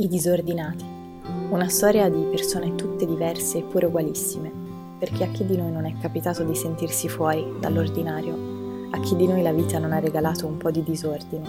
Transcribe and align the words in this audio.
I 0.00 0.06
disordinati. 0.06 0.84
Una 1.50 1.68
storia 1.68 2.08
di 2.08 2.22
persone 2.30 2.76
tutte 2.76 3.04
diverse 3.04 3.58
eppure 3.58 3.86
ugualissime, 3.86 4.48
perché 4.96 5.24
a 5.24 5.28
chi 5.32 5.44
di 5.44 5.56
noi 5.56 5.72
non 5.72 5.86
è 5.86 5.94
capitato 5.98 6.44
di 6.44 6.54
sentirsi 6.54 7.08
fuori 7.08 7.44
dall'ordinario, 7.58 8.88
a 8.92 9.00
chi 9.00 9.16
di 9.16 9.26
noi 9.26 9.42
la 9.42 9.50
vita 9.52 9.80
non 9.80 9.90
ha 9.90 9.98
regalato 9.98 10.46
un 10.46 10.56
po' 10.56 10.70
di 10.70 10.84
disordine. 10.84 11.48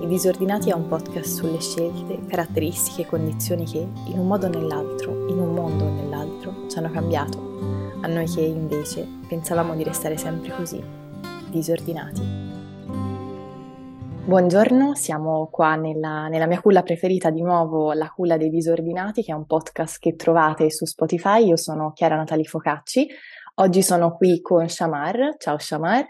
I 0.00 0.08
disordinati 0.08 0.70
è 0.70 0.74
un 0.74 0.88
podcast 0.88 1.36
sulle 1.36 1.60
scelte, 1.60 2.18
caratteristiche 2.26 3.02
e 3.02 3.06
condizioni 3.06 3.64
che, 3.64 3.86
in 4.06 4.18
un 4.18 4.26
modo 4.26 4.46
o 4.46 4.50
nell'altro, 4.50 5.28
in 5.28 5.38
un 5.38 5.54
mondo 5.54 5.84
o 5.84 5.90
nell'altro, 5.92 6.68
ci 6.68 6.78
hanno 6.78 6.90
cambiato, 6.90 7.38
a 8.00 8.08
noi 8.08 8.26
che 8.26 8.40
invece 8.40 9.06
pensavamo 9.28 9.76
di 9.76 9.84
restare 9.84 10.16
sempre 10.16 10.52
così, 10.52 10.82
disordinati. 11.48 12.47
Buongiorno, 14.28 14.94
siamo 14.94 15.48
qua 15.50 15.74
nella, 15.76 16.28
nella, 16.28 16.46
mia 16.46 16.60
culla 16.60 16.82
preferita 16.82 17.30
di 17.30 17.40
nuovo, 17.40 17.94
la 17.94 18.10
culla 18.10 18.36
dei 18.36 18.50
disordinati, 18.50 19.22
che 19.22 19.32
è 19.32 19.34
un 19.34 19.46
podcast 19.46 19.98
che 19.98 20.16
trovate 20.16 20.70
su 20.70 20.84
Spotify. 20.84 21.46
Io 21.46 21.56
sono 21.56 21.92
Chiara 21.92 22.14
Natali 22.14 22.44
Focacci. 22.44 23.08
Oggi 23.54 23.82
sono 23.82 24.14
qui 24.14 24.42
con 24.42 24.68
Shamar. 24.68 25.36
Ciao 25.38 25.56
Shamar. 25.56 26.04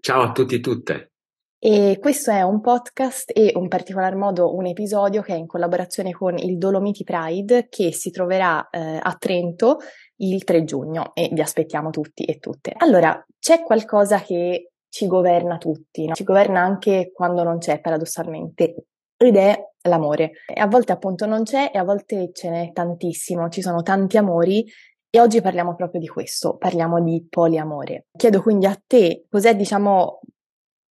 Ciao 0.00 0.22
a 0.22 0.32
tutti 0.32 0.56
e 0.56 0.58
tutte. 0.60 1.12
E 1.56 1.98
questo 2.00 2.32
è 2.32 2.42
un 2.42 2.60
podcast 2.60 3.30
e 3.32 3.52
in 3.54 3.68
particolar 3.68 4.16
modo 4.16 4.56
un 4.56 4.66
episodio 4.66 5.22
che 5.22 5.32
è 5.32 5.36
in 5.36 5.46
collaborazione 5.46 6.10
con 6.10 6.36
il 6.38 6.58
Dolomiti 6.58 7.04
Pride 7.04 7.68
che 7.68 7.92
si 7.92 8.10
troverà 8.10 8.70
eh, 8.70 8.98
a 9.00 9.16
Trento 9.16 9.76
il 10.16 10.42
3 10.42 10.64
giugno 10.64 11.14
e 11.14 11.30
vi 11.32 11.40
aspettiamo 11.40 11.90
tutti 11.90 12.24
e 12.24 12.40
tutte. 12.40 12.72
Allora, 12.76 13.24
c'è 13.38 13.62
qualcosa 13.62 14.20
che 14.20 14.71
ci 14.92 15.06
governa 15.06 15.56
tutti, 15.56 16.04
no? 16.04 16.12
ci 16.12 16.22
governa 16.22 16.60
anche 16.60 17.12
quando 17.14 17.42
non 17.42 17.56
c'è, 17.56 17.80
paradossalmente, 17.80 18.74
ed 19.16 19.36
è 19.36 19.58
l'amore. 19.88 20.32
E 20.46 20.60
a 20.60 20.66
volte 20.66 20.92
appunto 20.92 21.24
non 21.24 21.44
c'è 21.44 21.70
e 21.72 21.78
a 21.78 21.82
volte 21.82 22.30
ce 22.34 22.50
n'è 22.50 22.72
tantissimo, 22.72 23.48
ci 23.48 23.62
sono 23.62 23.80
tanti 23.82 24.18
amori 24.18 24.66
e 25.08 25.18
oggi 25.18 25.40
parliamo 25.40 25.74
proprio 25.74 25.98
di 25.98 26.08
questo, 26.08 26.58
parliamo 26.58 27.02
di 27.02 27.26
poliamore. 27.26 28.08
Chiedo 28.14 28.42
quindi 28.42 28.66
a 28.66 28.78
te 28.86 29.24
cos'è, 29.30 29.56
diciamo, 29.56 30.20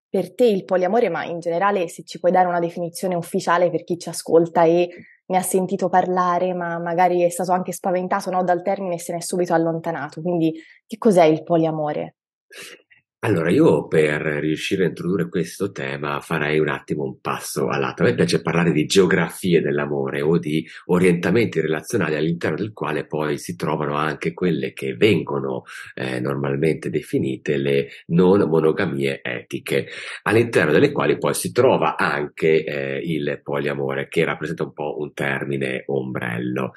per 0.09 0.35
te 0.35 0.47
il 0.47 0.65
poliamore, 0.65 1.11
ma 1.11 1.25
in 1.27 1.39
generale 1.39 1.87
se 1.89 2.03
ci 2.03 2.19
puoi 2.19 2.33
dare 2.33 2.49
una 2.49 2.59
definizione 2.59 3.15
ufficiale 3.15 3.69
per 3.71 3.85
chi 3.85 3.99
ci 3.99 4.09
ascolta 4.09 4.65
e 4.65 4.89
ne 5.27 5.37
ha 5.37 5.43
sentito 5.43 5.91
parlare, 5.91 6.55
ma 6.55 6.79
magari 6.79 7.21
è 7.21 7.29
stato 7.29 7.53
anche 7.53 7.73
spaventato 7.73 8.31
no, 8.31 8.43
dal 8.45 8.63
termine 8.63 8.95
e 8.95 8.99
se 8.99 9.13
ne 9.13 9.19
è 9.19 9.21
subito 9.21 9.53
allontanato. 9.53 10.23
Quindi 10.23 10.55
che 10.87 10.97
cos'è 10.97 11.25
il 11.25 11.43
poliamore? 11.43 12.15
Allora, 13.23 13.51
io 13.51 13.87
per 13.87 14.23
riuscire 14.23 14.85
a 14.85 14.89
introdurre 14.89 15.29
questo 15.29 15.73
tema 15.73 16.21
farei 16.21 16.59
un 16.59 16.69
attimo 16.69 17.05
un 17.05 17.21
passo 17.21 17.69
a 17.69 17.77
lato. 17.77 18.03
A 18.03 18.07
me 18.07 18.15
piace 18.15 18.41
parlare 18.41 18.73
di 18.73 18.87
geografie 18.87 19.61
dell'amore 19.61 20.23
o 20.23 20.39
di 20.39 20.67
orientamenti 20.87 21.61
relazionali 21.61 22.15
all'interno 22.15 22.57
del 22.57 22.73
quale 22.73 23.05
poi 23.05 23.37
si 23.37 23.57
trovano 23.57 23.95
anche 23.95 24.33
quelle 24.33 24.73
che 24.73 24.95
vengono 24.95 25.65
eh, 25.95 26.19
normalmente 26.19 26.89
definite 26.89 27.59
le 27.59 27.89
non 28.07 28.41
monogamie 28.49 29.21
etiche, 29.23 29.89
all'interno 30.23 30.73
delle 30.73 30.91
quali 30.91 31.19
poi 31.19 31.35
si 31.35 31.53
trova 31.53 31.99
anche 31.99 32.65
eh, 32.65 33.03
il 33.05 33.39
poliamore, 33.45 34.09
che 34.09 34.25
rappresenta 34.25 34.63
un 34.63 34.73
po' 34.73 34.99
un 34.99 35.13
termine 35.13 35.83
ombrello. 35.89 36.73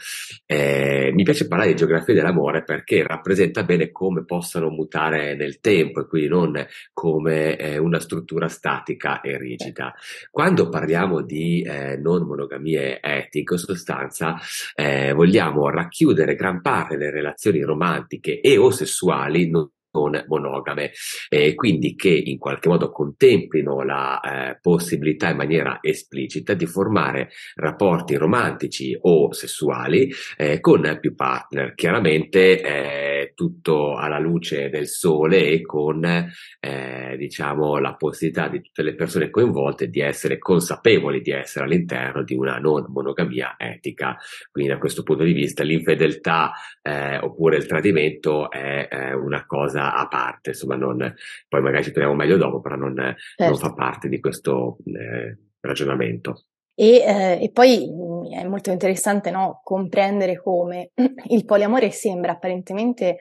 Eh, 0.45 1.09
mi 1.13 1.23
piace 1.23 1.47
parlare 1.47 1.69
di 1.69 1.77
geografie 1.77 2.13
dell'amore 2.13 2.65
perché 2.65 3.01
rappresenta 3.01 3.63
bene 3.63 3.91
come 3.91 4.25
possano 4.25 4.67
mutare 4.67 5.35
nel 5.35 5.61
tempo 5.61 6.01
e 6.01 6.07
quindi 6.07 6.31
non 6.33 6.65
come 6.91 7.55
eh, 7.57 7.77
una 7.77 7.99
struttura 7.99 8.47
statica 8.47 9.21
e 9.21 9.37
rigida. 9.37 9.93
Quando 10.31 10.69
parliamo 10.69 11.21
di 11.21 11.61
eh, 11.61 11.97
non 11.97 12.25
monogamie 12.25 12.99
etiche, 12.99 13.53
in 13.53 13.59
sostanza 13.59 14.39
eh, 14.75 15.13
vogliamo 15.13 15.69
racchiudere 15.69 16.35
gran 16.35 16.61
parte 16.61 16.97
delle 16.97 17.11
relazioni 17.11 17.61
romantiche 17.61 18.41
e 18.41 18.57
o 18.57 18.71
sessuali 18.71 19.49
non 19.49 19.69
non 19.93 20.23
monogame, 20.27 20.91
eh, 21.29 21.53
quindi 21.55 21.95
che 21.95 22.09
in 22.09 22.37
qualche 22.37 22.69
modo 22.69 22.91
contemplino 22.91 23.83
la 23.83 24.19
eh, 24.19 24.57
possibilità 24.59 25.29
in 25.29 25.37
maniera 25.37 25.79
esplicita 25.81 26.53
di 26.53 26.65
formare 26.65 27.29
rapporti 27.55 28.15
romantici 28.15 28.97
o 28.99 29.31
sessuali 29.31 30.11
eh, 30.37 30.59
con 30.59 30.97
più 30.99 31.15
partner. 31.15 31.73
Chiaramente 31.75 32.61
eh, 32.61 33.31
tutto 33.35 33.95
alla 33.95 34.19
luce 34.19 34.69
del 34.69 34.87
sole 34.87 35.47
e 35.47 35.61
con 35.61 36.03
eh, 36.03 37.15
diciamo 37.17 37.77
la 37.77 37.95
possibilità 37.95 38.47
di 38.47 38.61
tutte 38.61 38.83
le 38.83 38.95
persone 38.95 39.29
coinvolte 39.29 39.87
di 39.87 39.99
essere 39.99 40.37
consapevoli 40.37 41.21
di 41.21 41.31
essere 41.31 41.65
all'interno 41.65 42.23
di 42.23 42.33
una 42.33 42.57
non 42.57 42.85
monogamia 42.89 43.55
etica. 43.57 44.17
Quindi 44.51 44.71
da 44.71 44.77
questo 44.77 45.03
punto 45.03 45.23
di 45.23 45.33
vista 45.33 45.63
l'infedeltà 45.63 46.51
eh, 46.81 47.17
oppure 47.17 47.57
il 47.57 47.65
tradimento 47.65 48.49
è, 48.51 48.87
è, 48.87 49.13
una 49.13 49.45
cosa 49.45 49.82
a 49.91 50.07
parte, 50.07 50.51
insomma 50.51 50.75
non, 50.75 51.13
poi 51.47 51.61
magari 51.61 51.83
ci 51.83 51.91
troviamo 51.91 52.15
meglio 52.15 52.37
dopo, 52.37 52.61
però 52.61 52.75
non, 52.75 52.95
certo. 52.95 53.43
non 53.43 53.57
fa 53.57 53.73
parte 53.73 54.07
di 54.07 54.19
questo 54.19 54.77
eh, 54.85 55.37
ragionamento. 55.59 56.45
E, 56.75 57.03
eh, 57.05 57.43
e, 57.43 57.51
poi 57.51 57.87
è 58.31 58.43
molto 58.45 58.71
interessante 58.71 59.29
no, 59.29 59.61
comprendere 59.63 60.41
come 60.41 60.91
il 61.29 61.45
poliamore 61.45 61.91
sembra 61.91 62.31
apparentemente 62.31 63.17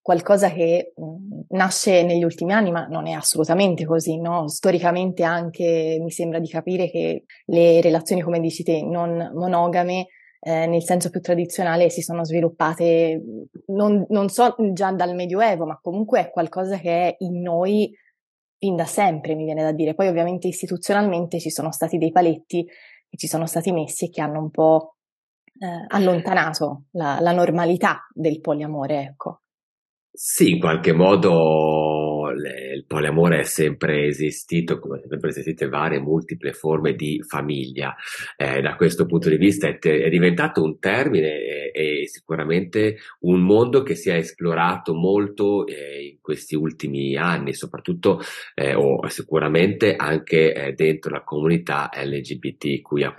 qualcosa 0.00 0.50
che 0.50 0.92
mh, 0.94 1.56
nasce 1.56 2.02
negli 2.02 2.24
ultimi 2.24 2.52
anni, 2.52 2.70
ma 2.70 2.86
non 2.86 3.06
è 3.06 3.12
assolutamente 3.12 3.84
così, 3.84 4.20
no? 4.20 4.48
Storicamente 4.48 5.22
anche 5.22 5.98
mi 6.00 6.10
sembra 6.10 6.38
di 6.38 6.48
capire 6.48 6.90
che 6.90 7.24
le 7.46 7.80
relazioni, 7.80 8.22
come 8.22 8.40
dici 8.40 8.62
te, 8.62 8.82
non 8.82 9.32
monogame, 9.34 10.08
eh, 10.46 10.66
nel 10.66 10.82
senso 10.82 11.08
più 11.08 11.20
tradizionale, 11.20 11.88
si 11.88 12.02
sono 12.02 12.22
sviluppate, 12.22 13.22
non, 13.68 14.04
non 14.10 14.28
so 14.28 14.54
già 14.72 14.92
dal 14.92 15.14
Medioevo, 15.14 15.64
ma 15.64 15.78
comunque 15.80 16.20
è 16.20 16.30
qualcosa 16.30 16.76
che 16.76 17.08
è 17.08 17.14
in 17.20 17.40
noi 17.40 17.90
fin 18.58 18.76
da 18.76 18.84
sempre, 18.84 19.34
mi 19.34 19.44
viene 19.44 19.62
da 19.62 19.72
dire. 19.72 19.94
Poi 19.94 20.08
ovviamente 20.08 20.46
istituzionalmente 20.46 21.40
ci 21.40 21.50
sono 21.50 21.72
stati 21.72 21.96
dei 21.96 22.12
paletti 22.12 22.66
che 23.08 23.16
ci 23.16 23.26
sono 23.26 23.46
stati 23.46 23.72
messi 23.72 24.04
e 24.04 24.10
che 24.10 24.20
hanno 24.20 24.40
un 24.40 24.50
po' 24.50 24.96
eh, 25.58 25.86
allontanato 25.88 26.84
la, 26.90 27.20
la 27.20 27.32
normalità 27.32 28.06
del 28.12 28.40
poliamore, 28.40 29.00
ecco. 29.00 29.40
Sì, 30.12 30.50
in 30.50 30.60
qualche 30.60 30.92
modo 30.92 31.93
il 32.34 32.84
poliamore 32.86 33.40
è 33.40 33.42
sempre 33.44 34.06
esistito, 34.06 34.78
come 34.78 35.00
sempre 35.08 35.30
esistite 35.30 35.68
varie 35.68 36.00
multiple 36.00 36.52
forme 36.52 36.94
di 36.94 37.22
famiglia. 37.26 37.94
Eh, 38.36 38.60
da 38.60 38.76
questo 38.76 39.06
punto 39.06 39.28
di 39.28 39.36
vista 39.36 39.68
è, 39.68 39.78
te- 39.78 40.02
è 40.02 40.08
diventato 40.08 40.62
un 40.62 40.78
termine 40.78 41.40
e, 41.40 41.70
e, 41.72 42.08
sicuramente 42.08 42.98
un 43.20 43.40
mondo 43.40 43.82
che 43.82 43.94
si 43.94 44.10
è 44.10 44.16
esplorato 44.16 44.94
molto 44.94 45.66
eh, 45.66 46.08
in 46.10 46.20
questi 46.20 46.54
ultimi 46.54 47.16
anni, 47.16 47.54
soprattutto 47.54 48.20
eh, 48.54 48.74
o 48.74 49.06
sicuramente 49.08 49.96
anche 49.96 50.54
eh, 50.54 50.72
dentro 50.72 51.10
la 51.10 51.22
comunità 51.22 51.90
LGBTQIA+. 51.94 53.14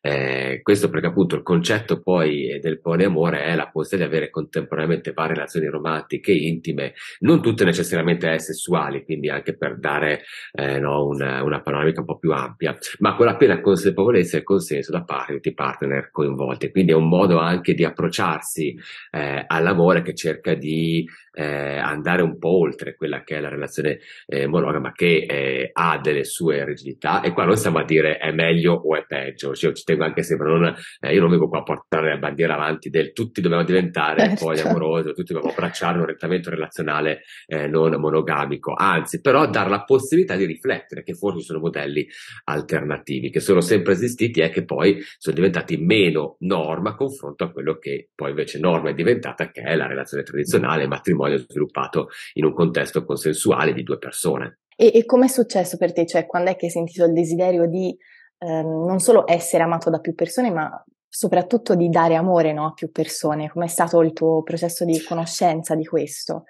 Eh, 0.00 0.60
questo 0.62 0.88
perché 0.90 1.06
appunto 1.06 1.36
il 1.36 1.42
concetto 1.42 2.00
poi 2.00 2.58
del 2.60 2.80
poliamore 2.80 3.44
è 3.44 3.54
la 3.54 3.68
possibilità 3.68 4.10
di 4.10 4.16
avere 4.16 4.30
contemporaneamente 4.30 5.12
varie 5.12 5.34
relazioni 5.34 5.66
romantiche 5.66 6.32
intime, 6.32 6.94
non 7.20 7.40
tutte 7.42 7.64
necessariamente 7.64 7.99
necessariamente 8.00 8.38
sessuali, 8.38 9.04
quindi 9.04 9.28
anche 9.28 9.56
per 9.56 9.78
dare 9.78 10.22
eh, 10.52 10.78
no, 10.78 11.06
una, 11.06 11.42
una, 11.42 11.60
panoramica 11.60 12.00
un 12.00 12.06
po' 12.06 12.18
più 12.18 12.32
ampia, 12.32 12.76
ma 12.98 13.14
con 13.14 13.26
la 13.26 13.36
piena 13.36 13.60
consapevolezza 13.60 14.38
e 14.38 14.42
consenso 14.42 14.90
da 14.90 15.04
parte 15.04 15.32
di 15.32 15.38
tutti 15.38 15.48
i 15.48 15.54
partner 15.54 16.10
coinvolti. 16.10 16.70
Quindi 16.70 16.92
è 16.92 16.94
un 16.94 17.08
modo 17.08 17.38
anche 17.38 17.74
di 17.74 17.84
approcciarsi 17.84 18.76
eh, 19.10 19.44
all'amore 19.46 20.02
che 20.02 20.14
cerca 20.14 20.54
di 20.54 21.06
eh, 21.32 21.78
andare 21.78 22.22
un 22.22 22.38
po' 22.38 22.58
oltre 22.58 22.96
quella 22.96 23.22
che 23.22 23.36
è 23.36 23.40
la 23.40 23.48
relazione 23.48 24.00
eh, 24.26 24.46
monogama 24.46 24.92
che 24.92 25.26
eh, 25.28 25.70
ha 25.72 25.98
delle 25.98 26.24
sue 26.24 26.64
rigidità 26.64 27.20
e 27.20 27.32
qua 27.32 27.44
non 27.44 27.56
stiamo 27.56 27.78
a 27.78 27.84
dire 27.84 28.18
è 28.18 28.32
meglio 28.32 28.74
o 28.74 28.96
è 28.96 29.04
peggio, 29.06 29.54
cioè, 29.54 29.72
ci 29.72 29.84
tengo 29.84 30.04
anche 30.04 30.22
sempre, 30.22 30.48
non, 30.48 30.74
eh, 31.00 31.14
io 31.14 31.20
non 31.20 31.30
vengo 31.30 31.48
qua 31.48 31.60
a 31.60 31.62
portare 31.62 32.10
la 32.10 32.18
bandiera 32.18 32.54
avanti 32.54 32.90
del 32.90 33.12
tutti 33.12 33.40
dobbiamo 33.40 33.64
diventare 33.64 34.20
certo. 34.20 34.44
poi 34.44 34.60
amorosi, 34.60 35.12
tutti 35.12 35.32
dobbiamo 35.32 35.52
abbracciare 35.52 35.96
un 35.96 36.02
orientamento 36.02 36.50
relazionale 36.50 37.22
eh, 37.46 37.68
non 37.90 38.00
monogamico, 38.00 38.72
anzi 38.74 39.20
però 39.20 39.48
dare 39.48 39.70
la 39.70 39.84
possibilità 39.84 40.36
di 40.36 40.46
riflettere 40.46 41.02
che 41.02 41.14
forse 41.14 41.42
sono 41.42 41.60
modelli 41.60 42.06
alternativi 42.44 43.30
che 43.30 43.40
sono 43.40 43.60
sempre 43.60 43.92
esistiti 43.92 44.40
e 44.40 44.50
che 44.50 44.64
poi 44.64 45.00
sono 45.18 45.34
diventati 45.34 45.76
meno 45.76 46.36
norma 46.40 46.94
confronto 46.94 47.44
a 47.44 47.50
quello 47.50 47.78
che 47.78 48.10
poi 48.14 48.30
invece 48.30 48.58
norma 48.58 48.90
è 48.90 48.94
diventata 48.94 49.50
che 49.50 49.62
è 49.62 49.74
la 49.76 49.86
relazione 49.86 50.22
tradizionale, 50.22 50.86
matrimonio 50.86 51.08
matrimonio 51.10 51.38
sviluppato 51.38 52.08
in 52.34 52.44
un 52.44 52.52
contesto 52.52 53.04
consensuale 53.04 53.72
di 53.72 53.82
due 53.82 53.98
persone. 53.98 54.60
E, 54.76 54.90
e 54.94 55.04
come 55.04 55.26
è 55.26 55.28
successo 55.28 55.76
per 55.76 55.92
te? 55.92 56.06
Cioè, 56.06 56.26
quando 56.26 56.50
è 56.50 56.56
che 56.56 56.66
hai 56.66 56.72
sentito 56.72 57.04
il 57.04 57.12
desiderio 57.12 57.66
di 57.66 57.94
ehm, 58.38 58.86
non 58.86 58.98
solo 58.98 59.24
essere 59.26 59.62
amato 59.62 59.90
da 59.90 59.98
più 59.98 60.14
persone, 60.14 60.50
ma 60.50 60.82
soprattutto 61.06 61.74
di 61.74 61.88
dare 61.88 62.14
amore 62.14 62.52
no, 62.52 62.66
a 62.66 62.72
più 62.72 62.90
persone? 62.90 63.50
Com'è 63.50 63.66
stato 63.66 64.00
il 64.00 64.12
tuo 64.12 64.42
processo 64.42 64.84
di 64.84 65.02
conoscenza 65.02 65.74
di 65.74 65.84
questo? 65.84 66.44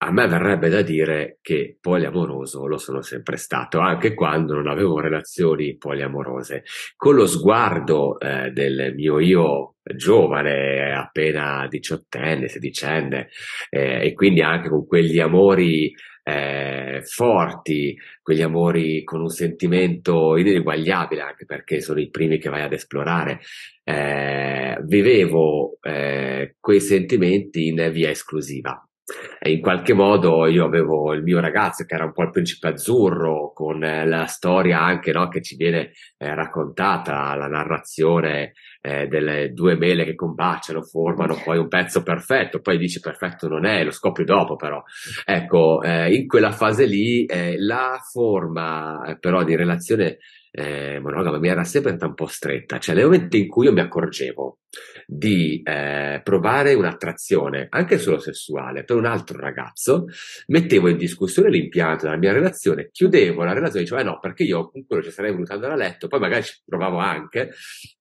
A 0.00 0.12
me 0.12 0.28
verrebbe 0.28 0.68
da 0.68 0.82
dire 0.82 1.38
che 1.42 1.76
poliamoroso 1.80 2.66
lo 2.66 2.78
sono 2.78 3.02
sempre 3.02 3.36
stato, 3.36 3.80
anche 3.80 4.14
quando 4.14 4.54
non 4.54 4.68
avevo 4.68 5.00
relazioni 5.00 5.76
poliamorose. 5.76 6.64
Con 6.96 7.16
lo 7.16 7.26
sguardo 7.26 8.18
eh, 8.20 8.50
del 8.52 8.94
mio 8.94 9.18
io 9.18 9.74
giovane, 9.82 10.94
appena 10.94 11.66
diciottenne, 11.68 12.46
sedicenne, 12.46 13.28
eh, 13.70 14.06
e 14.06 14.12
quindi 14.12 14.40
anche 14.40 14.68
con 14.68 14.86
quegli 14.86 15.18
amori 15.18 15.92
eh, 16.22 17.02
forti, 17.04 17.96
quegli 18.22 18.42
amori 18.42 19.02
con 19.02 19.20
un 19.20 19.30
sentimento 19.30 20.36
ineguagliabile, 20.36 21.22
anche 21.22 21.44
perché 21.44 21.80
sono 21.80 21.98
i 21.98 22.10
primi 22.10 22.38
che 22.38 22.50
vai 22.50 22.62
ad 22.62 22.72
esplorare, 22.72 23.40
eh, 23.82 24.78
vivevo 24.84 25.78
eh, 25.80 26.54
quei 26.60 26.80
sentimenti 26.80 27.66
in 27.66 27.90
via 27.92 28.10
esclusiva. 28.10 28.80
E 29.40 29.52
in 29.52 29.60
qualche 29.60 29.94
modo 29.94 30.46
io 30.46 30.64
avevo 30.64 31.14
il 31.14 31.22
mio 31.22 31.40
ragazzo 31.40 31.84
che 31.84 31.94
era 31.94 32.04
un 32.04 32.12
po' 32.12 32.22
il 32.22 32.30
principe 32.30 32.68
azzurro, 32.68 33.52
con 33.54 33.82
eh, 33.82 34.06
la 34.06 34.26
storia 34.26 34.80
anche 34.80 35.12
no, 35.12 35.28
che 35.28 35.40
ci 35.42 35.56
viene 35.56 35.92
eh, 36.18 36.34
raccontata, 36.34 37.34
la 37.34 37.46
narrazione 37.46 38.52
eh, 38.80 39.06
delle 39.06 39.52
due 39.52 39.76
mele 39.76 40.04
che 40.04 40.14
combaciano, 40.14 40.82
formano 40.82 41.40
poi 41.42 41.58
un 41.58 41.68
pezzo 41.68 42.02
perfetto, 42.02 42.60
poi 42.60 42.78
dice 42.78 43.00
perfetto 43.00 43.48
non 43.48 43.64
è, 43.64 43.84
lo 43.84 43.90
scopri 43.90 44.24
dopo 44.24 44.56
però. 44.56 44.82
Ecco, 45.24 45.82
eh, 45.82 46.14
in 46.14 46.26
quella 46.26 46.52
fase 46.52 46.84
lì 46.86 47.24
eh, 47.24 47.56
la 47.58 47.98
forma 48.10 49.04
eh, 49.06 49.18
però 49.18 49.42
di 49.42 49.56
relazione 49.56 50.18
eh, 50.58 50.98
monogama 50.98 51.38
mi 51.38 51.48
era 51.48 51.62
sempre 51.62 51.96
un 52.00 52.14
po' 52.14 52.26
stretta, 52.26 52.78
cioè 52.78 52.96
nel 52.96 53.04
momento 53.04 53.36
in 53.36 53.46
cui 53.46 53.66
io 53.66 53.72
mi 53.72 53.80
accorgevo 53.80 54.58
di 55.06 55.62
eh, 55.62 56.20
provare 56.24 56.74
un'attrazione, 56.74 57.68
anche 57.70 57.98
solo 57.98 58.18
sessuale, 58.18 58.82
per 58.82 58.96
un 58.96 59.04
altro 59.04 59.38
ragazzo, 59.38 60.06
mettevo 60.48 60.88
in 60.88 60.96
discussione 60.96 61.48
l'impianto 61.48 62.06
della 62.06 62.18
mia 62.18 62.32
relazione, 62.32 62.88
chiudevo 62.90 63.44
la 63.44 63.52
relazione 63.52 63.80
e 63.80 63.84
dicevo, 63.84 64.00
eh 64.00 64.04
no, 64.04 64.18
perché 64.18 64.42
io 64.42 64.68
con 64.68 64.84
quello 64.84 65.02
ci 65.02 65.12
sarei 65.12 65.30
voluto 65.30 65.52
andare 65.52 65.74
a 65.74 65.76
letto, 65.76 66.08
poi 66.08 66.18
magari 66.18 66.42
ci 66.42 66.60
provavo 66.64 66.98
anche, 66.98 67.50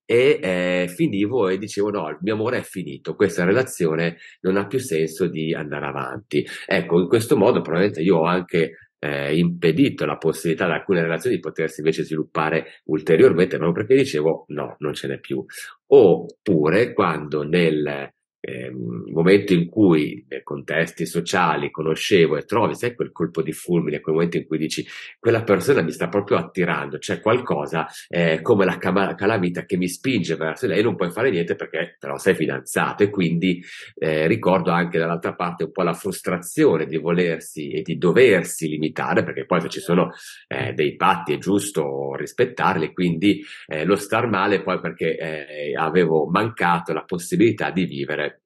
e 0.04 0.40
eh, 0.42 0.88
finivo 0.88 1.50
e 1.50 1.58
dicevo 1.58 1.92
no, 1.92 2.10
il 2.10 2.18
mio 2.22 2.34
amore 2.34 2.60
è 2.60 2.64
finito, 2.64 3.14
questa 3.14 3.44
relazione 3.44 4.18
non 4.42 4.56
ha 4.56 4.66
più 4.66 4.80
senso 4.80 5.28
di 5.28 5.54
andare 5.54 5.86
avanti. 5.86 6.48
Ecco, 6.66 7.02
in 7.02 7.08
questo 7.08 7.36
modo 7.38 7.62
probabilmente 7.62 8.02
io 8.02 8.18
ho 8.18 8.26
anche 8.26 8.87
eh, 9.00 9.38
impedito 9.38 10.06
la 10.06 10.18
possibilità 10.18 10.66
ad 10.66 10.72
alcune 10.72 11.02
relazioni 11.02 11.36
di 11.36 11.42
potersi 11.42 11.80
invece 11.80 12.04
sviluppare 12.04 12.82
ulteriormente, 12.86 13.58
proprio 13.58 13.86
perché 13.86 14.02
dicevo 14.02 14.46
no, 14.50 14.76
non 14.80 14.94
ce 14.94 15.08
n'è 15.08 15.20
più. 15.20 15.44
Oppure 15.88 16.94
quando 16.94 17.44
nel 17.44 18.12
eh, 18.48 18.72
momento 18.72 19.52
in 19.52 19.68
cui 19.68 20.26
nei 20.30 20.42
contesti 20.42 21.06
sociali 21.06 21.70
conoscevo 21.70 22.38
e 22.38 22.44
trovi, 22.44 22.76
sai 22.76 22.96
quel 22.96 23.12
colpo 23.12 23.42
di 23.42 23.52
fulmine, 23.52 24.00
quel 24.00 24.16
momento 24.16 24.38
in 24.38 24.48
cui 24.48 24.58
dici 24.58 24.86
quella 25.20 25.44
persona 25.44 25.82
mi 25.82 25.92
sta 25.92 26.08
proprio 26.08 26.38
attirando, 26.38 26.98
c'è 26.98 27.20
qualcosa 27.20 27.88
eh, 28.08 28.40
come 28.42 28.64
la 28.64 28.78
cam- 28.78 29.16
calamita 29.16 29.66
che 29.66 29.76
mi 29.76 29.90
spinge 29.90 30.36
verso 30.36 30.66
lei, 30.66 30.82
non 30.82 30.96
puoi 30.96 31.12
fare 31.12 31.30
niente 31.30 31.56
perché 31.56 31.98
però 32.00 32.18
sei 32.18 32.36
fidanzato 32.36 33.04
e 33.04 33.10
quindi 33.10 33.62
eh, 33.96 34.28
ricordo 34.28 34.72
anche 34.72 34.98
dall'altra 34.98 35.34
parte 35.34 35.66
un 35.66 35.72
po' 35.72 35.84
la 35.84 35.94
frustrazione 35.94 36.86
di 36.86 36.96
volersi 36.96 37.72
e 37.72 37.82
di 37.82 37.98
doversi 37.98 38.70
limitare 38.70 39.24
perché 39.24 39.46
poi 39.46 39.60
se 39.60 39.68
ci 39.68 39.82
sono 39.82 40.12
eh, 40.48 40.72
dei 40.72 40.96
patti 40.96 41.34
è 41.34 41.38
giusto 41.38 42.16
rispettarli, 42.16 42.94
quindi 42.94 43.44
eh, 43.66 43.84
lo 43.84 43.98
star 43.98 44.30
male 44.30 44.62
poi 44.62 44.80
perché 44.80 45.18
eh, 45.18 45.76
avevo 45.76 46.28
mancato 46.28 46.94
la 46.94 47.04
possibilità 47.04 47.72
di 47.72 47.84
vivere 47.86 48.37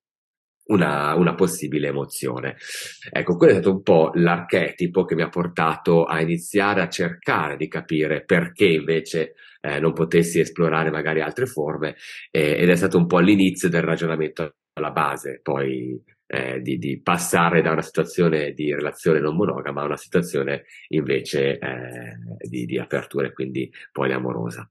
una, 0.66 1.16
una, 1.16 1.36
possibile 1.36 1.88
emozione. 1.88 2.56
Ecco, 3.12 3.36
quello 3.36 3.54
è 3.54 3.56
stato 3.56 3.72
un 3.72 3.82
po' 3.82 4.12
l'archetipo 4.14 5.06
che 5.06 5.16
mi 5.16 5.24
ha 5.24 5.30
portato 5.30 6.06
a 6.06 6.22
iniziare 6.22 6.82
a 6.82 6.90
cercare 6.90 7.58
di 7.58 7.68
capire 7.68 8.24
perché 8.24 8.66
invece 8.66 9.34
eh, 9.62 9.80
non 9.80 9.94
potessi 9.94 10.40
esplorare 10.40 10.92
magari 10.92 11.22
altre 11.22 11.46
forme 11.46 11.96
eh, 12.32 12.58
ed 12.58 12.70
è 12.70 12.76
stato 12.76 12.98
un 12.98 13.08
po' 13.08 13.20
l'inizio 13.20 13.70
del 13.70 13.84
ragionamento 13.84 14.56
alla 14.74 14.92
base, 14.92 15.40
poi 15.44 16.02
eh, 16.28 16.62
di, 16.62 16.78
di, 16.78 17.02
passare 17.02 17.62
da 17.62 17.72
una 17.72 17.82
situazione 17.82 18.54
di 18.54 18.74
relazione 18.74 19.20
non 19.20 19.36
monogama 19.36 19.82
a 19.82 19.86
una 19.86 19.98
situazione 19.98 20.64
invece 20.90 21.60
eh, 21.60 22.18
di, 22.48 22.66
di 22.66 22.80
apertura 22.80 23.28
e 23.28 23.34
quindi 23.34 23.70
poliamorosa. 23.92 24.70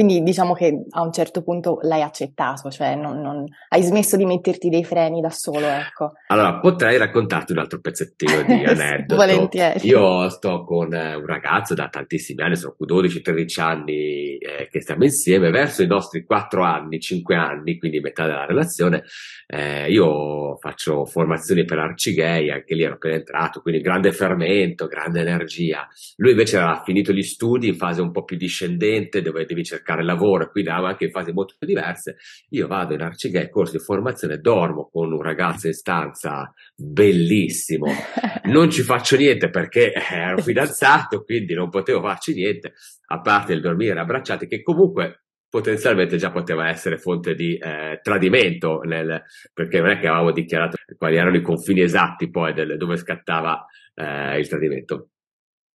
Quindi 0.00 0.22
diciamo 0.22 0.54
che 0.54 0.86
a 0.92 1.02
un 1.02 1.12
certo 1.12 1.42
punto 1.42 1.78
l'hai 1.82 2.00
accettato, 2.00 2.70
cioè 2.70 2.94
non, 2.94 3.20
non, 3.20 3.44
hai 3.68 3.82
smesso 3.82 4.16
di 4.16 4.24
metterti 4.24 4.70
dei 4.70 4.82
freni 4.82 5.20
da 5.20 5.28
solo, 5.28 5.66
ecco. 5.66 6.12
Allora, 6.28 6.58
potrei 6.58 6.96
raccontarti 6.96 7.52
un 7.52 7.58
altro 7.58 7.80
pezzettino 7.82 8.40
di 8.40 8.64
aneddoto. 8.64 9.16
Volentieri. 9.16 9.86
Io 9.86 10.26
sto 10.30 10.64
con 10.64 10.94
eh, 10.94 11.16
un 11.16 11.26
ragazzo 11.26 11.74
da 11.74 11.88
tantissimi 11.88 12.40
anni, 12.40 12.56
sono 12.56 12.76
12-13 12.82 13.60
anni 13.60 14.38
eh, 14.38 14.68
che 14.70 14.80
stiamo 14.80 15.04
insieme, 15.04 15.50
verso 15.50 15.82
i 15.82 15.86
nostri 15.86 16.24
4 16.24 16.62
anni, 16.62 16.98
5 16.98 17.36
anni, 17.36 17.76
quindi 17.76 18.00
metà 18.00 18.24
della 18.24 18.46
relazione, 18.46 19.04
eh, 19.48 19.90
io 19.90 20.56
faccio 20.56 21.04
formazioni 21.04 21.66
per 21.66 21.78
arcigay, 21.78 22.48
anche 22.48 22.74
lì 22.74 22.84
ero 22.84 22.94
appena 22.94 23.16
entrato, 23.16 23.60
quindi 23.60 23.82
grande 23.82 24.12
fermento, 24.12 24.86
grande 24.86 25.20
energia. 25.20 25.86
Lui 26.16 26.30
invece 26.30 26.56
aveva 26.56 26.80
finito 26.82 27.12
gli 27.12 27.22
studi 27.22 27.68
in 27.68 27.76
fase 27.76 28.00
un 28.00 28.12
po' 28.12 28.24
più 28.24 28.38
discendente, 28.38 29.20
dove 29.20 29.44
devi 29.44 29.62
cercare 29.62 29.88
cercare 29.90 30.04
lavoro, 30.04 30.50
quindi 30.50 30.70
anche 30.70 31.04
in 31.04 31.10
fasi 31.10 31.32
molto 31.32 31.54
diverse. 31.58 32.16
Io 32.50 32.66
vado 32.66 32.94
in 32.94 33.02
Arcigay, 33.02 33.48
corso 33.48 33.76
di 33.76 33.82
formazione, 33.82 34.38
dormo 34.38 34.88
con 34.90 35.12
un 35.12 35.22
ragazzo 35.22 35.66
in 35.66 35.74
stanza 35.74 36.52
bellissimo. 36.74 37.86
Non 38.42 38.70
ci 38.70 38.82
faccio 38.82 39.16
niente 39.16 39.48
perché 39.50 39.92
ero 39.92 40.38
fidanzato, 40.38 41.22
quindi 41.22 41.54
non 41.54 41.68
potevo 41.68 42.00
farci 42.00 42.32
niente, 42.32 42.72
a 43.08 43.20
parte 43.20 43.52
il 43.52 43.60
dormire 43.60 44.00
abbracciati, 44.00 44.48
che 44.48 44.62
comunque 44.62 45.24
potenzialmente 45.48 46.16
già 46.16 46.32
poteva 46.32 46.68
essere 46.68 46.96
fonte 46.96 47.34
di 47.34 47.56
eh, 47.56 48.00
tradimento, 48.02 48.80
nel, 48.80 49.22
perché 49.52 49.80
non 49.80 49.90
è 49.90 49.98
che 50.00 50.08
avevamo 50.08 50.32
dichiarato 50.32 50.78
quali 50.96 51.16
erano 51.16 51.36
i 51.36 51.42
confini 51.42 51.82
esatti 51.82 52.30
poi 52.30 52.52
del, 52.54 52.76
dove 52.76 52.96
scattava 52.96 53.64
eh, 53.94 54.38
il 54.38 54.48
tradimento. 54.48 55.10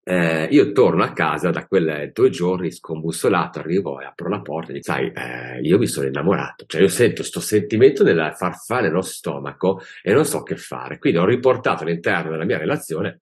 Eh, 0.07 0.47
io 0.51 0.71
torno 0.71 1.03
a 1.03 1.13
casa 1.13 1.49
da 1.49 1.65
quei 1.65 2.11
due 2.13 2.29
giorni 2.29 2.71
scombussolato, 2.71 3.57
arrivo 3.57 3.99
e 3.99 4.05
apro 4.05 4.29
la 4.29 4.39
porta 4.39 4.69
e 4.69 4.73
dico, 4.73 4.91
sai, 4.91 5.11
eh, 5.11 5.61
io 5.61 5.79
mi 5.79 5.87
sono 5.87 6.05
innamorato, 6.05 6.65
cioè 6.67 6.81
io 6.81 6.89
sento 6.89 7.21
questo 7.21 7.39
sentimento 7.39 8.03
nella 8.03 8.31
farfalla 8.33 8.81
nello 8.87 9.01
stomaco 9.01 9.81
e 10.03 10.13
non 10.13 10.23
so 10.23 10.43
che 10.43 10.57
fare. 10.57 10.99
Quindi 10.99 11.17
ho 11.17 11.25
riportato 11.25 11.83
all'interno 11.83 12.29
della 12.29 12.45
mia 12.45 12.59
relazione 12.59 13.21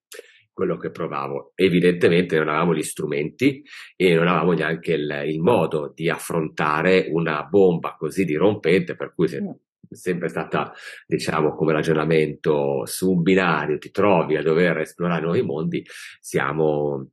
quello 0.51 0.75
che 0.75 0.91
provavo. 0.91 1.53
Evidentemente 1.55 2.37
non 2.37 2.49
avevamo 2.49 2.75
gli 2.75 2.83
strumenti 2.83 3.63
e 3.95 4.13
non 4.13 4.27
avevamo 4.27 4.51
neanche 4.51 4.91
il, 4.91 5.23
il 5.25 5.39
modo 5.39 5.89
di 5.95 6.09
affrontare 6.09 7.07
una 7.09 7.43
bomba 7.43 7.95
così 7.97 8.25
dirompente, 8.25 8.95
per 8.95 9.13
cui 9.15 9.29
se 9.29 9.39
sempre 9.93 10.27
stata, 10.29 10.73
diciamo, 11.05 11.55
come 11.55 11.73
ragionamento 11.73 12.85
su 12.85 13.11
un 13.11 13.21
binario, 13.21 13.77
ti 13.77 13.91
trovi 13.91 14.35
a 14.35 14.41
dover 14.41 14.79
esplorare 14.79 15.21
nuovi 15.21 15.41
mondi, 15.41 15.85
siamo, 16.19 17.09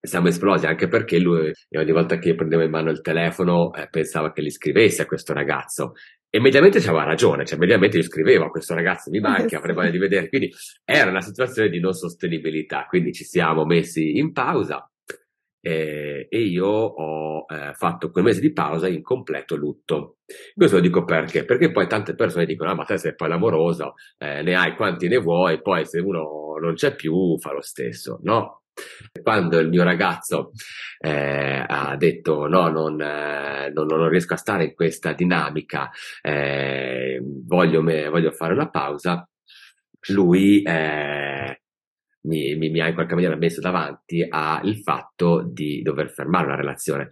siamo 0.00 0.28
esplosi 0.28 0.66
anche 0.66 0.88
perché 0.88 1.18
lui 1.18 1.52
ogni 1.70 1.92
volta 1.92 2.18
che 2.18 2.28
io 2.28 2.34
prendevo 2.34 2.62
in 2.62 2.70
mano 2.70 2.90
il 2.90 3.00
telefono 3.00 3.72
eh, 3.74 3.88
pensava 3.88 4.32
che 4.32 4.42
gli 4.42 4.50
scrivesse 4.50 5.02
a 5.02 5.06
questo 5.06 5.32
ragazzo. 5.32 5.92
E 6.28 6.40
mediamente 6.40 6.78
aveva 6.78 7.04
ragione, 7.04 7.46
cioè 7.46 7.58
mediamente 7.58 7.96
io 7.96 8.02
scrivevo 8.02 8.46
a 8.46 8.50
questo 8.50 8.74
ragazzo 8.74 9.10
mi 9.10 9.20
manca, 9.20 9.56
avrei 9.56 9.74
voglia 9.74 9.90
di 9.90 9.98
vedere, 9.98 10.28
quindi 10.28 10.52
era 10.84 11.08
una 11.08 11.22
situazione 11.22 11.70
di 11.70 11.80
non 11.80 11.94
sostenibilità, 11.94 12.84
quindi 12.86 13.12
ci 13.12 13.24
siamo 13.24 13.64
messi 13.64 14.18
in 14.18 14.32
pausa 14.32 14.86
eh, 15.66 16.28
e 16.30 16.38
io 16.42 16.68
ho 16.68 17.44
eh, 17.48 17.72
fatto 17.74 18.12
quel 18.12 18.22
mese 18.22 18.40
di 18.40 18.52
pausa 18.52 18.86
in 18.86 19.02
completo 19.02 19.56
lutto. 19.56 20.18
Questo 20.54 20.76
lo 20.76 20.82
dico 20.82 21.04
perché? 21.04 21.44
Perché 21.44 21.72
poi 21.72 21.88
tante 21.88 22.14
persone 22.14 22.46
dicono, 22.46 22.70
ah, 22.70 22.74
ma 22.74 22.84
te 22.84 22.98
sei 22.98 23.16
poi 23.16 23.28
l'amoroso, 23.28 23.94
eh, 24.18 24.42
ne 24.42 24.54
hai 24.54 24.76
quanti 24.76 25.08
ne 25.08 25.16
vuoi, 25.16 25.60
poi 25.60 25.84
se 25.84 25.98
uno 25.98 26.54
non 26.60 26.74
c'è 26.74 26.94
più 26.94 27.36
fa 27.40 27.52
lo 27.52 27.62
stesso. 27.62 28.20
No, 28.22 28.62
quando 29.20 29.58
il 29.58 29.68
mio 29.68 29.82
ragazzo 29.82 30.52
eh, 31.00 31.64
ha 31.66 31.96
detto 31.96 32.46
no, 32.46 32.68
non, 32.68 33.00
eh, 33.00 33.72
non, 33.74 33.86
non, 33.86 34.08
riesco 34.08 34.34
a 34.34 34.36
stare 34.36 34.64
in 34.66 34.74
questa 34.74 35.14
dinamica, 35.14 35.90
eh, 36.22 37.20
voglio, 37.44 37.82
me, 37.82 38.08
voglio, 38.08 38.30
fare 38.30 38.52
una 38.52 38.70
pausa, 38.70 39.28
lui 40.10 40.62
eh, 40.62 41.60
mi, 42.26 42.54
mi, 42.56 42.70
mi 42.70 42.80
ha 42.80 42.88
in 42.88 42.94
qualche 42.94 43.14
maniera 43.14 43.36
messo 43.36 43.60
davanti 43.60 44.26
al 44.28 44.76
fatto 44.82 45.48
di 45.50 45.82
dover 45.82 46.10
fermare 46.10 46.46
una 46.46 46.56
relazione. 46.56 47.08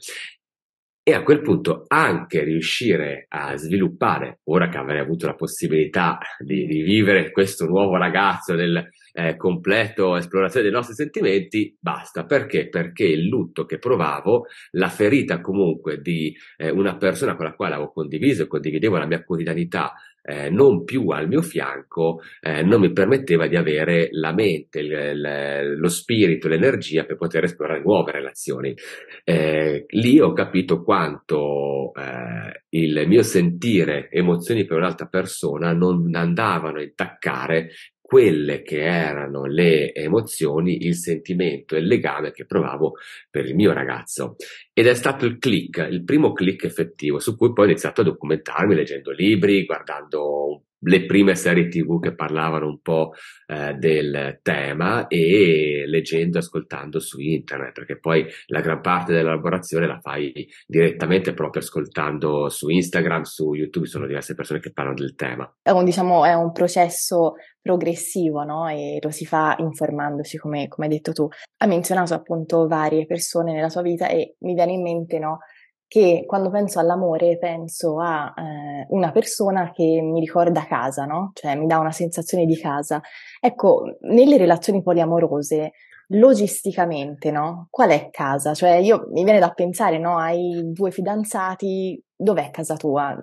E 1.06 1.12
a 1.12 1.22
quel 1.22 1.42
punto 1.42 1.84
anche 1.86 2.44
riuscire 2.44 3.26
a 3.28 3.56
sviluppare, 3.56 4.40
ora 4.44 4.68
che 4.68 4.78
avrei 4.78 5.00
avuto 5.00 5.26
la 5.26 5.34
possibilità 5.34 6.18
di, 6.38 6.64
di 6.64 6.80
vivere 6.80 7.30
questo 7.30 7.66
nuovo 7.66 7.98
ragazzo 7.98 8.54
nel, 8.54 8.88
eh, 9.16 9.36
completo 9.36 10.16
esplorazione 10.16 10.64
dei 10.66 10.74
nostri 10.74 10.94
sentimenti, 10.94 11.76
basta. 11.78 12.24
Perché? 12.24 12.68
Perché 12.68 13.04
il 13.04 13.28
lutto 13.28 13.64
che 13.64 13.78
provavo, 13.78 14.46
la 14.72 14.88
ferita 14.88 15.40
comunque 15.40 16.00
di 16.00 16.34
eh, 16.56 16.70
una 16.70 16.96
persona 16.96 17.36
con 17.36 17.44
la 17.44 17.54
quale 17.54 17.74
avevo 17.74 17.92
condiviso 17.92 18.42
e 18.42 18.46
condividevo 18.48 18.96
la 18.96 19.06
mia 19.06 19.22
quotidianità 19.22 19.94
eh, 20.26 20.48
non 20.48 20.84
più 20.84 21.08
al 21.10 21.28
mio 21.28 21.42
fianco, 21.42 22.20
eh, 22.40 22.62
non 22.62 22.80
mi 22.80 22.92
permetteva 22.92 23.46
di 23.46 23.56
avere 23.56 24.08
la 24.12 24.32
mente, 24.32 24.80
il, 24.80 24.90
il, 24.90 25.74
lo 25.76 25.88
spirito, 25.88 26.48
l'energia 26.48 27.04
per 27.04 27.16
poter 27.16 27.44
esplorare 27.44 27.82
nuove 27.82 28.12
relazioni. 28.12 28.74
Eh, 29.22 29.84
lì 29.88 30.20
ho 30.20 30.32
capito 30.32 30.82
quanto 30.82 31.92
eh, 31.94 32.64
il 32.70 33.04
mio 33.06 33.22
sentire 33.22 34.08
emozioni 34.10 34.64
per 34.64 34.78
un'altra 34.78 35.06
persona 35.06 35.72
non 35.72 36.10
andavano 36.14 36.78
a 36.78 36.82
intaccare 36.82 37.70
quelle 38.14 38.62
che 38.62 38.80
erano 38.80 39.44
le 39.44 39.92
emozioni, 39.92 40.86
il 40.86 40.94
sentimento 40.94 41.74
e 41.74 41.80
il 41.80 41.88
legame 41.88 42.30
che 42.30 42.46
provavo 42.46 42.92
per 43.28 43.44
il 43.44 43.56
mio 43.56 43.72
ragazzo. 43.72 44.36
Ed 44.72 44.86
è 44.86 44.94
stato 44.94 45.26
il 45.26 45.38
click, 45.38 45.84
il 45.90 46.04
primo 46.04 46.32
click 46.32 46.62
effettivo, 46.62 47.18
su 47.18 47.36
cui 47.36 47.52
poi 47.52 47.64
ho 47.64 47.70
iniziato 47.70 48.02
a 48.02 48.04
documentarmi 48.04 48.72
leggendo 48.72 49.10
libri, 49.10 49.64
guardando 49.64 50.66
le 50.84 51.06
prime 51.06 51.34
serie 51.34 51.68
tv 51.68 52.00
che 52.00 52.14
parlavano 52.14 52.66
un 52.66 52.80
po' 52.80 53.12
eh, 53.46 53.74
del 53.74 54.40
tema 54.42 55.06
e 55.06 55.84
leggendo 55.86 56.36
e 56.36 56.40
ascoltando 56.40 57.00
su 57.00 57.20
internet, 57.20 57.72
perché 57.72 57.98
poi 57.98 58.26
la 58.46 58.60
gran 58.60 58.80
parte 58.80 59.12
dell'elaborazione 59.12 59.86
la 59.86 60.00
fai 60.00 60.46
direttamente 60.66 61.32
proprio 61.34 61.62
ascoltando 61.62 62.48
su 62.48 62.68
Instagram, 62.68 63.22
su 63.22 63.54
YouTube, 63.54 63.86
sono 63.86 64.06
diverse 64.06 64.34
persone 64.34 64.60
che 64.60 64.72
parlano 64.72 64.98
del 64.98 65.14
tema. 65.14 65.50
È 65.62 65.70
un, 65.70 65.84
diciamo, 65.84 66.24
è 66.24 66.34
un 66.34 66.52
processo 66.52 67.34
progressivo, 67.60 68.44
no? 68.44 68.68
E 68.68 68.98
lo 69.00 69.10
si 69.10 69.24
fa 69.24 69.56
informandosi, 69.58 70.36
come, 70.36 70.68
come 70.68 70.86
hai 70.86 70.92
detto 70.92 71.12
tu. 71.12 71.26
Ha 71.58 71.66
menzionato 71.66 72.12
appunto 72.12 72.66
varie 72.66 73.06
persone 73.06 73.52
nella 73.52 73.70
sua 73.70 73.82
vita 73.82 74.08
e 74.08 74.36
mi 74.40 74.54
viene 74.54 74.72
in 74.72 74.82
mente, 74.82 75.18
no? 75.18 75.38
Che 75.86 76.24
quando 76.26 76.50
penso 76.50 76.80
all'amore 76.80 77.38
penso 77.38 78.00
a 78.00 78.32
eh, 78.36 78.86
una 78.90 79.12
persona 79.12 79.70
che 79.72 80.00
mi 80.02 80.20
ricorda 80.20 80.66
casa, 80.66 81.04
no? 81.04 81.30
Cioè 81.34 81.54
mi 81.56 81.66
dà 81.66 81.78
una 81.78 81.92
sensazione 81.92 82.46
di 82.46 82.56
casa. 82.58 83.00
Ecco, 83.40 83.96
nelle 84.00 84.36
relazioni 84.36 84.82
poliamorose, 84.82 85.72
logisticamente, 86.08 87.30
no? 87.30 87.68
Qual 87.70 87.90
è 87.90 88.08
casa? 88.10 88.54
Cioè 88.54 88.74
io 88.74 89.08
mi 89.12 89.24
viene 89.24 89.38
da 89.38 89.50
pensare, 89.50 89.98
no? 89.98 90.18
Hai 90.18 90.62
due 90.72 90.90
fidanzati, 90.90 92.02
dov'è 92.14 92.50
casa 92.50 92.76
tua? 92.76 93.16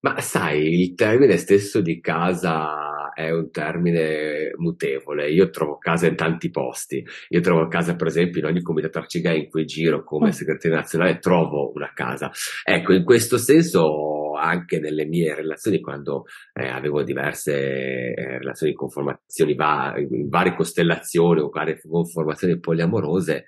Ma 0.00 0.20
sai, 0.20 0.80
il 0.80 0.94
termine 0.94 1.36
stesso 1.36 1.80
di 1.80 2.00
casa 2.00 2.97
è 3.18 3.30
un 3.30 3.50
termine 3.50 4.52
mutevole. 4.58 5.28
Io 5.28 5.50
trovo 5.50 5.76
casa 5.76 6.06
in 6.06 6.14
tanti 6.14 6.50
posti. 6.50 7.04
Io 7.30 7.40
trovo 7.40 7.66
casa, 7.66 7.96
per 7.96 8.06
esempio, 8.06 8.38
in 8.40 8.46
ogni 8.46 8.62
comitato 8.62 8.98
arcigay 8.98 9.40
in 9.40 9.48
cui 9.48 9.64
giro 9.66 10.04
come 10.04 10.28
mm. 10.28 10.30
segretario 10.30 10.76
nazionale, 10.76 11.18
trovo 11.18 11.72
una 11.74 11.90
casa. 11.92 12.30
Ecco, 12.62 12.92
in 12.92 13.02
questo 13.02 13.36
senso, 13.36 14.34
anche 14.34 14.78
nelle 14.78 15.04
mie 15.04 15.34
relazioni, 15.34 15.80
quando 15.80 16.26
eh, 16.52 16.68
avevo 16.68 17.02
diverse 17.02 18.14
eh, 18.14 18.38
relazioni 18.38 18.70
di 18.70 18.78
conformazioni, 18.78 19.54
va- 19.56 19.94
in 19.96 20.28
varie 20.28 20.54
costellazioni 20.54 21.40
o 21.40 21.48
varie 21.48 21.80
conformazioni 21.80 22.60
poliamorose, 22.60 23.46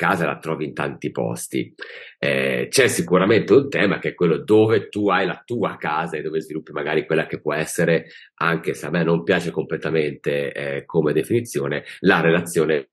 casa 0.00 0.24
la 0.24 0.38
trovi 0.38 0.64
in 0.64 0.72
tanti 0.72 1.10
posti. 1.10 1.74
Eh, 2.18 2.68
c'è 2.70 2.88
sicuramente 2.88 3.52
un 3.52 3.68
tema 3.68 3.98
che 3.98 4.10
è 4.10 4.14
quello 4.14 4.38
dove 4.38 4.88
tu 4.88 5.10
hai 5.10 5.26
la 5.26 5.42
tua 5.44 5.76
casa 5.76 6.16
e 6.16 6.22
dove 6.22 6.40
sviluppi 6.40 6.72
magari 6.72 7.04
quella 7.04 7.26
che 7.26 7.38
può 7.38 7.52
essere, 7.52 8.06
anche 8.36 8.72
se 8.72 8.86
a 8.86 8.90
me 8.90 9.04
non 9.04 9.22
piace 9.22 9.50
completamente 9.50 10.52
eh, 10.52 10.84
come 10.86 11.12
definizione, 11.12 11.84
la 11.98 12.22
relazione 12.22 12.92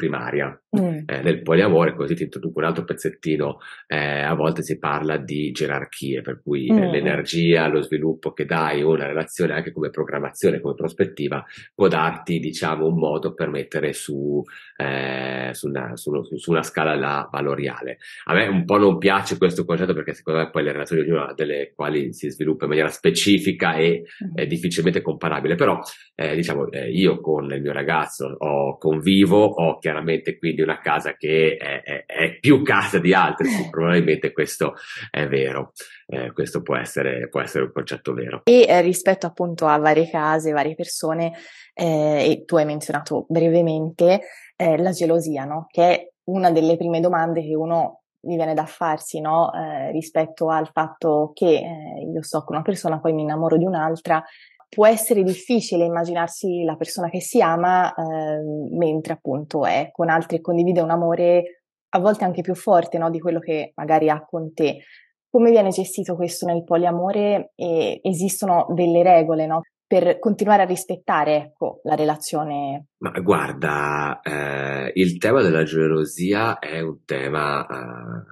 primaria. 0.00 0.58
Mm. 0.78 1.00
Eh, 1.04 1.20
nel 1.22 1.42
poliamore, 1.42 1.94
così 1.94 2.14
ti 2.14 2.22
introduco 2.22 2.60
un 2.60 2.64
altro 2.64 2.84
pezzettino, 2.84 3.58
eh, 3.86 4.22
a 4.22 4.32
volte 4.34 4.62
si 4.62 4.78
parla 4.78 5.18
di 5.18 5.50
gerarchie, 5.50 6.22
per 6.22 6.40
cui 6.42 6.68
eh, 6.68 6.72
mm. 6.72 6.90
l'energia, 6.90 7.66
lo 7.66 7.82
sviluppo 7.82 8.32
che 8.32 8.46
dai 8.46 8.80
una 8.82 9.06
relazione 9.06 9.52
anche 9.52 9.72
come 9.72 9.90
programmazione, 9.90 10.60
come 10.60 10.74
prospettiva, 10.74 11.44
può 11.74 11.88
darti, 11.88 12.38
diciamo, 12.38 12.86
un 12.86 12.96
modo 12.96 13.34
per 13.34 13.50
mettere 13.50 13.92
su, 13.92 14.42
eh, 14.76 15.50
su, 15.52 15.68
una, 15.68 15.96
su, 15.96 16.22
su, 16.36 16.50
una, 16.50 16.62
scala 16.62 16.94
la 16.94 17.28
valoriale. 17.30 17.98
A 18.24 18.34
me 18.34 18.46
un 18.46 18.64
po' 18.64 18.78
non 18.78 18.96
piace 18.96 19.36
questo 19.36 19.66
concetto 19.66 19.92
perché 19.92 20.14
secondo 20.14 20.40
me 20.40 20.50
poi 20.50 20.62
le 20.62 20.72
relazioni 20.72 21.02
ognuna 21.02 21.34
delle 21.34 21.72
quali 21.74 22.14
si 22.14 22.30
sviluppa 22.30 22.64
in 22.64 22.70
maniera 22.70 22.90
specifica 22.90 23.74
e 23.74 24.04
mm. 24.24 24.44
difficilmente 24.46 25.02
comparabile, 25.02 25.56
però 25.56 25.78
eh, 26.14 26.34
diciamo 26.34 26.68
io 26.90 27.20
con 27.20 27.52
il 27.52 27.60
mio 27.60 27.72
ragazzo 27.72 28.36
ho 28.38 28.78
convivo, 28.78 29.44
ho 29.44 29.78
chiaramente 29.78 29.88
quindi 30.38 30.62
una 30.62 30.78
casa 30.80 31.14
che 31.14 31.56
è, 31.56 31.82
è, 31.82 32.04
è 32.06 32.38
più 32.38 32.62
casa 32.62 32.98
di 32.98 33.14
altre, 33.14 33.46
sì, 33.48 33.68
probabilmente 33.70 34.32
questo 34.32 34.74
è 35.10 35.26
vero. 35.26 35.72
Eh, 36.06 36.32
questo 36.32 36.62
può 36.62 36.76
essere, 36.76 37.28
può 37.28 37.40
essere, 37.40 37.64
un 37.64 37.72
concetto 37.72 38.12
vero. 38.12 38.42
E 38.44 38.66
eh, 38.68 38.80
rispetto 38.80 39.26
appunto 39.26 39.66
a 39.66 39.78
varie 39.78 40.10
case, 40.10 40.52
varie 40.52 40.74
persone, 40.74 41.32
eh, 41.74 42.30
e 42.30 42.44
tu 42.44 42.56
hai 42.56 42.64
menzionato 42.64 43.26
brevemente 43.28 44.20
eh, 44.56 44.76
la 44.76 44.90
gelosia, 44.90 45.44
no? 45.44 45.66
che 45.70 45.82
è 45.82 46.08
una 46.24 46.50
delle 46.50 46.76
prime 46.76 47.00
domande 47.00 47.42
che 47.42 47.54
uno 47.54 48.02
gli 48.22 48.36
viene 48.36 48.52
da 48.52 48.66
farsi 48.66 49.20
no? 49.20 49.50
Eh, 49.54 49.90
rispetto 49.92 50.50
al 50.50 50.68
fatto 50.72 51.30
che 51.34 51.46
eh, 51.46 52.10
io 52.12 52.22
sto 52.22 52.44
con 52.44 52.56
una 52.56 52.64
persona, 52.64 53.00
poi 53.00 53.14
mi 53.14 53.22
innamoro 53.22 53.56
di 53.56 53.64
un'altra 53.64 54.22
può 54.70 54.86
essere 54.86 55.24
difficile 55.24 55.84
immaginarsi 55.84 56.62
la 56.62 56.76
persona 56.76 57.10
che 57.10 57.20
si 57.20 57.42
ama 57.42 57.92
eh, 57.92 58.40
mentre 58.70 59.14
appunto 59.14 59.66
è 59.66 59.90
con 59.92 60.08
altri 60.08 60.36
e 60.36 60.40
condivide 60.40 60.80
un 60.80 60.90
amore 60.90 61.64
a 61.90 61.98
volte 61.98 62.24
anche 62.24 62.40
più 62.40 62.54
forte 62.54 62.96
no, 62.96 63.10
di 63.10 63.18
quello 63.18 63.40
che 63.40 63.72
magari 63.74 64.08
ha 64.08 64.24
con 64.24 64.54
te. 64.54 64.84
Come 65.28 65.50
viene 65.50 65.70
gestito 65.70 66.14
questo 66.14 66.46
nel 66.46 66.62
poliamore 66.62 67.52
e 67.56 68.00
esistono 68.02 68.66
delle 68.72 69.02
regole 69.02 69.46
no, 69.46 69.62
per 69.86 70.20
continuare 70.20 70.62
a 70.62 70.66
rispettare 70.66 71.36
ecco, 71.36 71.80
la 71.82 71.96
relazione? 71.96 72.86
Ma 72.98 73.10
guarda, 73.20 74.20
eh, 74.22 74.92
il 74.94 75.18
tema 75.18 75.42
della 75.42 75.64
gelosia 75.64 76.60
è 76.60 76.80
un 76.80 77.04
tema 77.04 77.66
eh, 77.66 78.24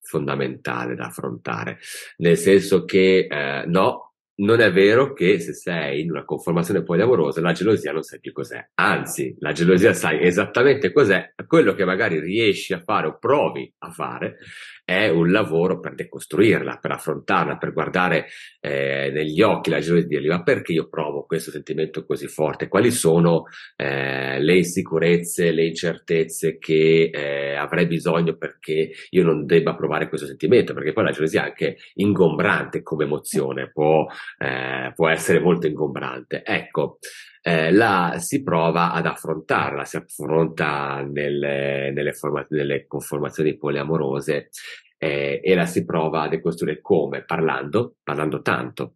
fondamentale 0.00 0.94
da 0.94 1.06
affrontare, 1.06 1.78
nel 2.18 2.36
senso 2.36 2.84
che 2.84 3.26
eh, 3.28 3.64
no, 3.66 4.11
non 4.42 4.60
è 4.60 4.72
vero 4.72 5.12
che 5.12 5.38
se 5.38 5.54
sei 5.54 6.00
in 6.00 6.10
una 6.10 6.24
conformazione 6.24 6.82
poliamorosa 6.82 7.40
la 7.40 7.52
gelosia 7.52 7.92
non 7.92 8.02
sai 8.02 8.20
più 8.20 8.32
cos'è. 8.32 8.70
Anzi, 8.74 9.36
la 9.38 9.52
gelosia 9.52 9.92
sai 9.94 10.22
esattamente 10.22 10.92
cos'è, 10.92 11.32
quello 11.46 11.74
che 11.74 11.84
magari 11.84 12.18
riesci 12.20 12.72
a 12.72 12.80
fare 12.80 13.06
o 13.06 13.18
provi 13.18 13.72
a 13.78 13.90
fare 13.90 14.38
è 14.84 15.08
un 15.08 15.30
lavoro 15.30 15.80
per 15.80 15.94
decostruirla, 15.94 16.78
per 16.78 16.90
affrontarla, 16.90 17.56
per 17.56 17.72
guardare 17.72 18.26
eh, 18.60 19.10
negli 19.12 19.40
occhi 19.40 19.70
la 19.70 19.80
gelosia 19.80 20.04
e 20.04 20.08
dirgli 20.08 20.28
ma 20.28 20.42
perché 20.42 20.72
io 20.72 20.88
provo 20.88 21.24
questo 21.24 21.50
sentimento 21.50 22.04
così 22.04 22.26
forte? 22.26 22.68
Quali 22.68 22.90
sono 22.90 23.44
eh, 23.76 24.40
le 24.40 24.56
insicurezze, 24.56 25.52
le 25.52 25.66
incertezze 25.66 26.58
che 26.58 27.10
eh, 27.12 27.54
avrei 27.54 27.86
bisogno 27.86 28.36
perché 28.36 28.90
io 29.10 29.22
non 29.22 29.46
debba 29.46 29.74
provare 29.74 30.08
questo 30.08 30.26
sentimento? 30.26 30.74
Perché 30.74 30.92
poi 30.92 31.04
la 31.04 31.10
gelosia 31.10 31.42
è 31.42 31.46
anche 31.46 31.76
ingombrante 31.94 32.82
come 32.82 33.04
emozione, 33.04 33.70
può, 33.70 34.06
eh, 34.38 34.92
può 34.94 35.08
essere 35.08 35.40
molto 35.40 35.66
ingombrante. 35.66 36.42
Ecco, 36.44 36.98
eh, 37.42 37.72
la 37.72 38.16
si 38.18 38.42
prova 38.42 38.92
ad 38.92 39.06
affrontarla, 39.06 39.84
si 39.84 39.96
affronta 39.96 41.02
nelle, 41.02 41.90
nelle, 41.90 42.12
forma, 42.12 42.46
nelle 42.50 42.86
conformazioni 42.86 43.56
poliamorose 43.56 44.50
eh, 44.96 45.40
e 45.42 45.54
la 45.54 45.66
si 45.66 45.84
prova 45.84 46.22
a 46.22 46.28
decostruire 46.28 46.80
come? 46.80 47.24
Parlando, 47.24 47.96
parlando 48.02 48.40
tanto, 48.40 48.94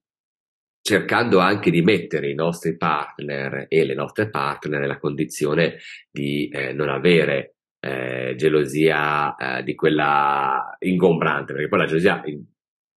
cercando 0.80 1.40
anche 1.40 1.70
di 1.72 1.82
mettere 1.82 2.30
i 2.30 2.34
nostri 2.34 2.76
partner 2.76 3.66
e 3.68 3.84
le 3.84 3.94
nostre 3.94 4.30
partner 4.30 4.80
nella 4.80 4.98
condizione 4.98 5.78
di 6.08 6.48
eh, 6.48 6.72
non 6.72 6.88
avere 6.88 7.56
eh, 7.80 8.34
gelosia 8.36 9.34
eh, 9.34 9.62
di 9.64 9.74
quella 9.74 10.76
ingombrante, 10.78 11.52
perché 11.52 11.68
poi 11.68 11.78
la 11.80 11.86
gelosia 11.86 12.22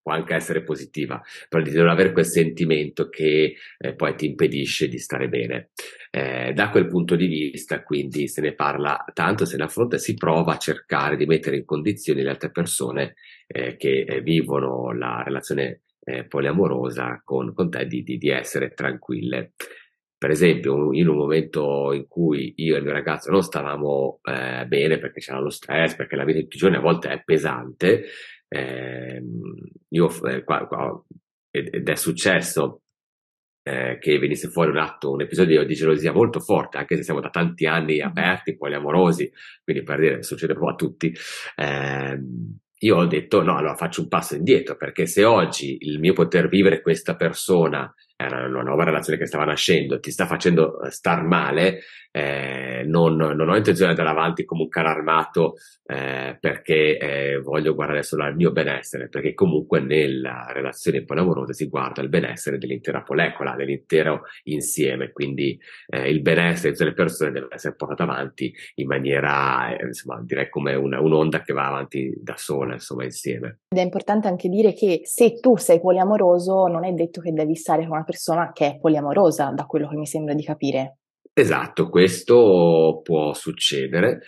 può 0.10 0.18
anche 0.18 0.34
essere 0.34 0.64
positiva, 0.64 1.22
però 1.48 1.64
di 1.64 1.72
non 1.72 1.88
avere 1.88 2.12
quel 2.12 2.26
sentimento 2.26 3.10
che 3.10 3.56
eh, 3.78 3.94
poi 3.94 4.16
ti 4.16 4.26
impedisce 4.26 4.88
di 4.88 4.98
stare 4.98 5.30
bene. 5.30 5.70
Eh, 6.10 6.54
da 6.54 6.70
quel 6.72 6.88
punto 6.88 7.16
di 7.16 7.28
vista, 7.28 7.84
quindi, 7.84 8.28
se 8.28 8.42
ne 8.42 8.54
parla 8.54 9.06
tanto, 9.14 9.46
se 9.46 9.58
ne 9.58 9.66
affronta 9.66 10.00
si 10.00 10.16
prova 10.16 10.54
a 10.54 10.58
cercare 10.58 11.16
di 11.16 11.28
mettere 11.28 11.58
in 11.58 11.66
condizioni 11.66 12.24
le 12.24 12.32
altre 12.32 12.50
persone 12.50 13.14
eh, 13.46 13.76
che 13.78 14.02
eh, 14.02 14.22
vivono 14.22 14.92
la 14.92 15.22
relazione 15.24 15.82
eh, 16.04 16.26
poliamorosa 16.26 17.22
con, 17.24 17.54
con 17.54 17.70
te 17.70 17.86
di, 17.86 18.02
di, 18.02 18.18
di 18.18 18.30
essere 18.30 18.74
tranquille 18.74 19.54
per 20.20 20.32
esempio, 20.32 20.92
in 20.92 21.08
un 21.08 21.16
momento 21.16 21.94
in 21.94 22.06
cui 22.06 22.54
io 22.58 22.76
e 22.76 22.80
il 22.80 22.84
mio 22.84 22.92
ragazzo 22.92 23.32
non 23.32 23.42
stavamo 23.42 24.20
eh, 24.24 24.66
bene 24.68 24.98
perché 24.98 25.22
c'era 25.22 25.40
lo 25.40 25.50
stress, 25.50 25.96
perché 25.96 26.18
la 26.18 26.26
vita 26.26 26.40
di 26.40 26.44
tutti 26.44 26.58
i 26.58 26.60
giorni 26.60 26.76
a 26.76 26.82
volte 26.82 27.08
è 27.08 27.24
pesante, 27.24 28.04
eh, 28.50 29.24
io, 29.90 30.26
eh, 30.26 30.44
qua, 30.44 30.68
qua, 30.68 31.04
ed 31.52 31.88
è 31.88 31.96
successo 31.96 32.82
eh, 33.64 33.98
che 34.00 34.18
venisse 34.18 34.50
fuori 34.50 34.72
un 34.72 34.78
atto, 34.78 35.12
un 35.12 35.22
episodio 35.22 35.64
di 35.64 35.76
gelosia 35.76 36.12
molto 36.12 36.40
forte, 36.40 36.78
anche 36.78 36.96
se 36.96 37.04
siamo 37.04 37.20
da 37.20 37.30
tanti 37.30 37.66
anni 37.66 38.02
aperti, 38.02 38.58
poliamorosi, 38.58 39.32
quindi 39.64 39.84
per 39.84 40.00
dire, 40.00 40.24
succede 40.24 40.54
un 40.54 40.60
po' 40.60 40.70
a 40.70 40.76
tutti, 40.76 41.14
eh, 41.56 42.20
io 42.82 42.96
ho 42.96 43.06
detto 43.06 43.44
no, 43.44 43.58
allora 43.58 43.76
faccio 43.76 44.02
un 44.02 44.08
passo 44.08 44.36
indietro, 44.36 44.76
perché 44.76 45.06
se 45.06 45.24
oggi 45.24 45.78
il 45.82 46.00
mio 46.00 46.14
poter 46.14 46.48
vivere 46.48 46.82
questa 46.82 47.16
persona 47.16 47.94
era 48.22 48.46
una 48.48 48.64
nuova 48.64 48.84
relazione 48.84 49.18
che 49.18 49.26
stava 49.26 49.46
nascendo, 49.46 50.02
ti 50.02 50.12
sta 50.12 50.26
facendo 50.26 50.82
eh, 50.82 50.92
star 50.92 51.24
male, 51.24 51.80
eh, 52.12 52.84
non, 52.86 53.16
non, 53.16 53.48
ho 53.48 53.56
intenzione 53.56 53.94
di 53.94 54.00
andare 54.00 54.18
avanti 54.18 54.44
come 54.44 54.64
un 54.64 54.68
carro 54.68 54.90
armato 54.90 55.54
eh, 55.86 56.38
perché 56.40 56.98
eh, 56.98 57.40
voglio 57.40 57.74
guardare 57.76 58.04
solo 58.04 58.24
al 58.24 58.36
mio 58.36 58.52
benessere, 58.52 59.08
perché 59.08 59.34
comunque 59.34 59.80
nella 59.80 60.48
relazione 60.52 61.04
poliamorosa 61.06 61.54
si 61.54 61.70
guarda 61.70 62.02
il 62.02 62.10
benessere 62.10 62.58
dell'intera 62.58 63.06
molecola, 63.08 63.56
dell'intero 63.56 64.24
insieme, 64.44 65.12
quindi 65.12 65.58
eh, 65.88 66.10
il 66.10 66.22
benessere 66.22 66.74
delle 66.74 66.94
persone 66.94 67.32
deve 67.32 67.48
essere 67.52 67.76
portato 67.76 68.04
avanti 68.04 68.54
in 68.76 68.88
maniera, 68.88 69.78
eh, 69.78 69.86
insomma, 69.86 70.22
direi 70.24 70.50
come 70.50 70.76
una, 70.76 71.00
un'onda 71.00 71.42
che 71.42 71.54
va 71.54 71.68
avanti 71.68 72.14
da 72.22 72.36
sola, 72.36 72.74
insomma, 72.74 73.06
insieme. 73.06 73.60
Ed 73.70 73.78
è 73.78 73.84
importante 73.84 74.28
anche 74.28 74.50
dire 74.50 74.74
che 74.74 75.02
se 75.04 75.40
tu 75.40 75.56
sei 75.58 75.80
poliamoroso 75.80 76.66
non 76.68 76.84
è 76.84 76.92
detto 76.92 77.22
che 77.22 77.32
devi 77.32 77.56
stare 77.56 77.84
con 77.84 77.92
una 77.92 78.04
persona 78.10 78.52
che 78.52 78.66
è 78.66 78.80
poliamorosa, 78.80 79.52
da 79.54 79.66
quello 79.66 79.88
che 79.88 79.96
mi 79.96 80.08
sembra 80.08 80.34
di 80.34 80.44
capire. 80.44 80.98
Esatto, 81.32 81.90
questo 81.90 83.02
può 83.04 83.34
succedere 83.34 84.22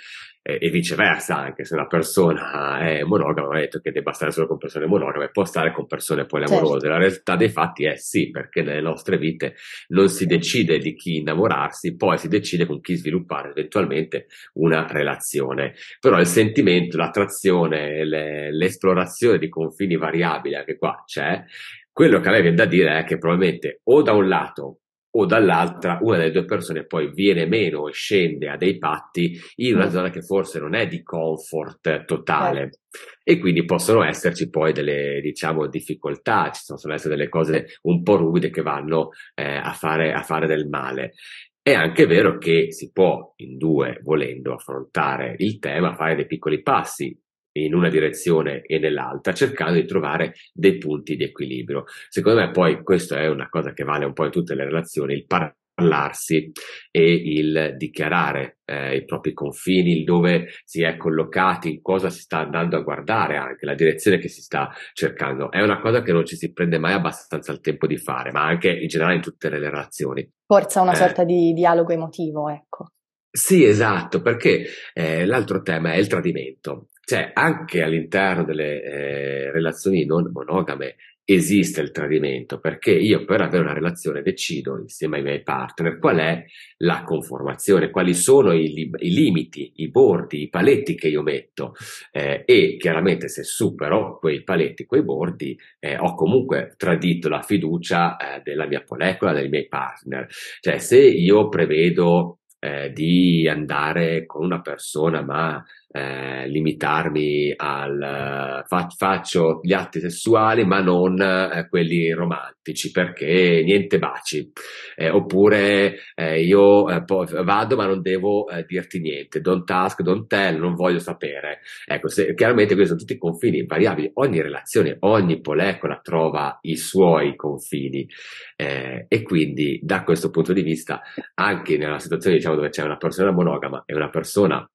eh, 0.43 0.59
e 0.61 0.69
viceversa, 0.69 1.35
anche 1.35 1.65
se 1.65 1.73
una 1.73 1.87
persona 1.87 2.79
è 2.79 3.03
monogama, 3.03 3.57
è 3.57 3.61
detto 3.61 3.79
che 3.79 3.91
debba 3.91 4.11
stare 4.11 4.31
solo 4.31 4.47
con 4.47 4.57
persone 4.57 4.85
monogame, 4.85 5.29
può 5.29 5.43
stare 5.43 5.73
con 5.73 5.87
persone 5.87 6.25
poliamorose. 6.25 6.79
Certo. 6.79 6.87
La 6.87 6.97
realtà 6.97 7.35
dei 7.35 7.49
fatti 7.49 7.85
è 7.85 7.95
sì, 7.95 8.29
perché 8.29 8.61
nelle 8.61 8.81
nostre 8.81 9.17
vite 9.17 9.55
non 9.89 10.09
si 10.09 10.25
decide 10.25 10.77
di 10.77 10.95
chi 10.95 11.17
innamorarsi, 11.17 11.95
poi 11.95 12.17
si 12.17 12.27
decide 12.27 12.65
con 12.65 12.79
chi 12.81 12.95
sviluppare 12.95 13.49
eventualmente 13.49 14.27
una 14.53 14.85
relazione. 14.87 15.73
Però 15.99 16.19
il 16.19 16.27
sentimento, 16.27 16.97
l'attrazione, 16.97 18.05
le, 18.05 18.53
l'esplorazione 18.53 19.37
di 19.37 19.49
confini 19.49 19.97
variabili, 19.97 20.55
anche 20.55 20.77
qua 20.77 21.03
c'è, 21.05 21.43
quello 21.91 22.19
che 22.19 22.27
a 22.27 22.31
me 22.31 22.41
viene 22.41 22.55
da 22.55 22.65
dire 22.65 22.99
è 22.99 23.03
che 23.03 23.17
probabilmente 23.17 23.81
o 23.83 24.01
da 24.01 24.13
un 24.13 24.27
lato 24.27 24.81
o 25.13 25.25
dall'altra 25.25 25.99
una 26.01 26.17
delle 26.17 26.31
due 26.31 26.45
persone 26.45 26.85
poi 26.85 27.11
viene 27.11 27.45
meno 27.45 27.87
e 27.87 27.91
scende 27.91 28.49
a 28.49 28.55
dei 28.55 28.77
patti 28.77 29.37
in 29.55 29.75
una 29.75 29.87
mm. 29.87 29.89
zona 29.89 30.09
che 30.09 30.21
forse 30.21 30.59
non 30.59 30.73
è 30.73 30.87
di 30.87 31.03
comfort 31.03 32.05
totale 32.05 32.59
certo. 32.59 32.77
e 33.23 33.39
quindi 33.39 33.65
possono 33.65 34.03
esserci 34.03 34.49
poi 34.49 34.71
delle 34.71 35.19
diciamo 35.21 35.67
difficoltà, 35.67 36.49
ci 36.51 36.63
possono 36.65 36.93
essere 36.93 37.15
delle 37.15 37.29
cose 37.29 37.77
un 37.83 38.03
po' 38.03 38.15
ruvide 38.15 38.49
che 38.49 38.61
vanno 38.61 39.09
eh, 39.35 39.43
a, 39.43 39.73
fare, 39.73 40.13
a 40.13 40.21
fare 40.21 40.47
del 40.47 40.67
male. 40.67 41.13
È 41.61 41.73
anche 41.73 42.07
vero 42.07 42.37
che 42.37 42.71
si 42.71 42.91
può 42.91 43.33
in 43.37 43.57
due, 43.57 43.99
volendo 44.01 44.53
affrontare 44.53 45.35
il 45.37 45.59
tema, 45.59 45.93
fare 45.93 46.15
dei 46.15 46.25
piccoli 46.25 46.61
passi 46.63 47.15
in 47.53 47.73
una 47.73 47.89
direzione 47.89 48.61
e 48.61 48.79
nell'altra, 48.79 49.33
cercando 49.33 49.79
di 49.79 49.85
trovare 49.85 50.33
dei 50.53 50.77
punti 50.77 51.15
di 51.15 51.23
equilibrio. 51.23 51.83
Secondo 52.09 52.39
me 52.39 52.51
poi 52.51 52.81
questa 52.83 53.19
è 53.19 53.27
una 53.27 53.49
cosa 53.49 53.73
che 53.73 53.83
vale 53.83 54.05
un 54.05 54.13
po' 54.13 54.25
in 54.25 54.31
tutte 54.31 54.55
le 54.55 54.65
relazioni, 54.65 55.13
il 55.13 55.25
parlarsi 55.25 56.51
e 56.91 57.13
il 57.13 57.75
dichiarare 57.77 58.59
eh, 58.65 58.97
i 58.97 59.05
propri 59.05 59.33
confini, 59.33 60.03
dove 60.03 60.49
si 60.63 60.83
è 60.83 60.95
collocati, 60.95 61.81
cosa 61.81 62.09
si 62.09 62.21
sta 62.21 62.39
andando 62.39 62.77
a 62.77 62.81
guardare 62.81 63.37
anche, 63.37 63.65
la 63.65 63.75
direzione 63.75 64.17
che 64.17 64.27
si 64.27 64.41
sta 64.41 64.71
cercando. 64.93 65.51
È 65.51 65.61
una 65.61 65.79
cosa 65.79 66.01
che 66.01 66.11
non 66.11 66.25
ci 66.25 66.35
si 66.35 66.53
prende 66.53 66.77
mai 66.77 66.93
abbastanza 66.93 67.51
il 67.51 67.61
tempo 67.61 67.87
di 67.87 67.97
fare, 67.97 68.31
ma 68.31 68.45
anche 68.45 68.69
in 68.69 68.87
generale 68.87 69.15
in 69.15 69.21
tutte 69.21 69.49
le 69.49 69.59
relazioni. 69.59 70.29
Forza 70.45 70.81
una 70.81 70.93
eh, 70.93 70.97
sorta 70.97 71.23
di 71.23 71.53
dialogo 71.53 71.91
emotivo, 71.91 72.49
ecco. 72.49 72.91
Sì, 73.33 73.63
esatto, 73.63 74.21
perché 74.21 74.65
eh, 74.93 75.25
l'altro 75.25 75.61
tema 75.61 75.93
è 75.93 75.97
il 75.97 76.07
tradimento. 76.07 76.89
Cioè, 77.03 77.31
anche 77.33 77.81
all'interno 77.81 78.43
delle 78.43 78.81
eh, 78.83 79.51
relazioni 79.51 80.05
non 80.05 80.29
monogame 80.31 80.95
esiste 81.23 81.81
il 81.81 81.91
tradimento, 81.91 82.59
perché 82.59 82.91
io 82.91 83.25
per 83.25 83.41
avere 83.41 83.63
una 83.63 83.73
relazione 83.73 84.21
decido 84.21 84.79
insieme 84.79 85.17
ai 85.17 85.23
miei 85.23 85.43
partner 85.43 85.97
qual 85.97 86.17
è 86.17 86.45
la 86.77 87.03
conformazione, 87.03 87.89
quali 87.89 88.13
sono 88.13 88.51
i, 88.53 88.73
li- 88.73 88.91
i 88.99 89.13
limiti, 89.13 89.73
i 89.77 89.89
bordi, 89.89 90.41
i 90.41 90.49
paletti 90.49 90.95
che 90.95 91.07
io 91.07 91.21
metto 91.21 91.73
eh, 92.11 92.43
e 92.45 92.75
chiaramente 92.77 93.27
se 93.29 93.43
supero 93.43 94.17
quei 94.19 94.43
paletti, 94.43 94.85
quei 94.85 95.03
bordi, 95.03 95.57
eh, 95.79 95.97
ho 95.97 96.15
comunque 96.15 96.73
tradito 96.77 97.29
la 97.29 97.41
fiducia 97.41 98.17
eh, 98.17 98.41
della 98.43 98.65
mia 98.65 98.83
molecola, 98.87 99.33
dei 99.33 99.49
miei 99.49 99.67
partner. 99.67 100.27
Cioè, 100.59 100.79
se 100.79 100.99
io 100.99 101.47
prevedo 101.49 102.39
eh, 102.59 102.91
di 102.93 103.47
andare 103.47 104.25
con 104.25 104.43
una 104.43 104.61
persona 104.61 105.23
ma 105.23 105.63
eh, 105.91 106.47
limitarmi 106.47 107.53
al 107.55 108.63
fa, 108.65 108.87
faccio 108.95 109.59
gli 109.61 109.73
atti 109.73 109.99
sessuali 109.99 110.65
ma 110.65 110.79
non 110.79 111.19
eh, 111.21 111.67
quelli 111.69 112.11
romantici 112.11 112.91
perché 112.91 113.61
niente 113.63 113.99
baci. 113.99 114.51
Eh, 114.95 115.09
oppure 115.09 115.97
eh, 116.15 116.41
io 116.43 116.89
eh, 116.89 117.03
po- 117.03 117.27
vado 117.43 117.75
ma 117.75 117.85
non 117.85 118.01
devo 118.01 118.47
eh, 118.47 118.65
dirti 118.65 118.99
niente. 118.99 119.41
Don't 119.41 119.69
ask 119.69 120.01
don't 120.01 120.27
tell 120.27 120.57
non 120.57 120.75
voglio 120.75 120.99
sapere. 120.99 121.59
Ecco 121.85 122.07
se, 122.07 122.33
chiaramente 122.33 122.73
questi 122.73 122.93
sono 122.93 122.99
tutti 122.99 123.17
confini 123.17 123.65
variabili 123.65 124.11
ogni 124.15 124.41
relazione 124.41 124.97
ogni 125.01 125.41
molecola 125.43 125.99
trova 126.01 126.57
i 126.61 126.77
suoi 126.77 127.35
confini. 127.35 128.07
E 128.55 129.23
quindi 129.23 129.79
da 129.81 130.03
questo 130.03 130.29
punto 130.29 130.53
di 130.53 130.61
vista 130.61 131.01
anche 131.33 131.77
nella 131.77 131.97
situazione 131.99 132.35
diciamo 132.37 132.55
dove 132.55 132.69
c'è 132.69 132.83
una 132.83 132.97
persona 132.97 133.31
monogama 133.31 133.83
e 133.85 133.95
una 133.95 134.09
persona 134.09 134.69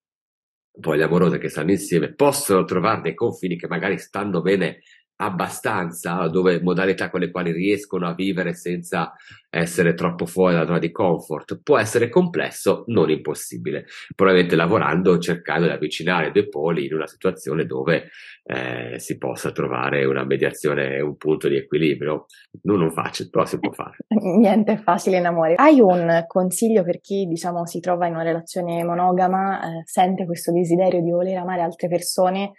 poi 0.80 0.98
le 0.98 1.04
amorose 1.04 1.38
che 1.38 1.48
stanno 1.48 1.70
insieme 1.70 2.12
possono 2.12 2.64
trovare 2.64 3.00
dei 3.00 3.14
confini 3.14 3.56
che 3.56 3.66
magari 3.66 3.98
stanno 3.98 4.40
bene 4.40 4.80
abbastanza, 5.16 6.28
dove 6.28 6.60
modalità 6.60 7.08
con 7.10 7.20
le 7.20 7.30
quali 7.30 7.52
riescono 7.52 8.06
a 8.06 8.14
vivere 8.14 8.54
senza 8.54 9.14
essere 9.48 9.94
troppo 9.94 10.26
fuori 10.26 10.54
dalla 10.54 10.66
zona 10.66 10.78
di 10.78 10.90
comfort. 10.90 11.60
Può 11.62 11.78
essere 11.78 12.08
complesso, 12.08 12.84
non 12.88 13.10
impossibile. 13.10 13.86
Probabilmente 14.14 14.56
lavorando, 14.56 15.18
cercando 15.18 15.66
di 15.66 15.72
avvicinare 15.72 16.30
due 16.30 16.48
poli 16.48 16.86
in 16.86 16.94
una 16.94 17.06
situazione 17.06 17.64
dove 17.64 18.10
eh, 18.44 18.98
si 18.98 19.16
possa 19.16 19.52
trovare 19.52 20.04
una 20.04 20.24
mediazione, 20.24 21.00
un 21.00 21.16
punto 21.16 21.48
di 21.48 21.56
equilibrio. 21.56 22.26
Non, 22.62 22.78
non 22.78 22.92
facile, 22.92 23.30
però 23.30 23.46
si 23.46 23.58
può 23.58 23.72
fare. 23.72 23.96
Niente 24.08 24.72
è 24.72 24.76
facile 24.78 25.16
in 25.16 25.26
amore. 25.26 25.54
Hai 25.54 25.80
un 25.80 26.24
consiglio 26.26 26.84
per 26.84 27.00
chi, 27.00 27.26
diciamo, 27.26 27.64
si 27.66 27.80
trova 27.80 28.06
in 28.06 28.14
una 28.14 28.22
relazione 28.22 28.84
monogama, 28.84 29.60
eh, 29.60 29.82
sente 29.84 30.26
questo 30.26 30.52
desiderio 30.52 31.00
di 31.00 31.10
voler 31.10 31.38
amare 31.38 31.62
altre 31.62 31.88
persone, 31.88 32.52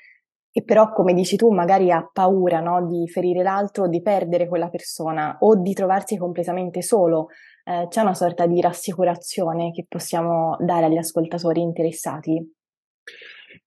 e 0.57 0.63
però, 0.63 0.91
come 0.91 1.13
dici 1.13 1.35
tu, 1.35 1.51
magari 1.51 1.91
ha 1.91 2.09
paura 2.11 2.61
no, 2.61 2.87
di 2.87 3.07
ferire 3.07 3.43
l'altro, 3.43 3.87
di 3.87 4.01
perdere 4.01 4.47
quella 4.47 4.69
persona 4.69 5.37
o 5.41 5.55
di 5.55 5.71
trovarsi 5.73 6.17
completamente 6.17 6.81
solo. 6.81 7.27
Eh, 7.63 7.85
c'è 7.89 8.01
una 8.01 8.15
sorta 8.15 8.47
di 8.47 8.59
rassicurazione 8.59 9.69
che 9.69 9.85
possiamo 9.87 10.57
dare 10.59 10.85
agli 10.85 10.97
ascoltatori 10.97 11.61
interessati? 11.61 12.55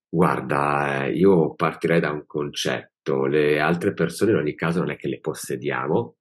Guarda, 0.09 1.05
eh, 1.05 1.11
io 1.11 1.53
partirei 1.53 2.01
da 2.01 2.11
un 2.11 2.25
concetto. 2.25 3.25
Le 3.25 3.61
altre 3.61 3.93
persone 3.93 4.31
in 4.31 4.37
ogni 4.39 4.55
caso 4.55 4.79
non 4.79 4.91
è 4.91 4.97
che 4.97 5.07
le 5.07 5.21
possediamo, 5.21 6.15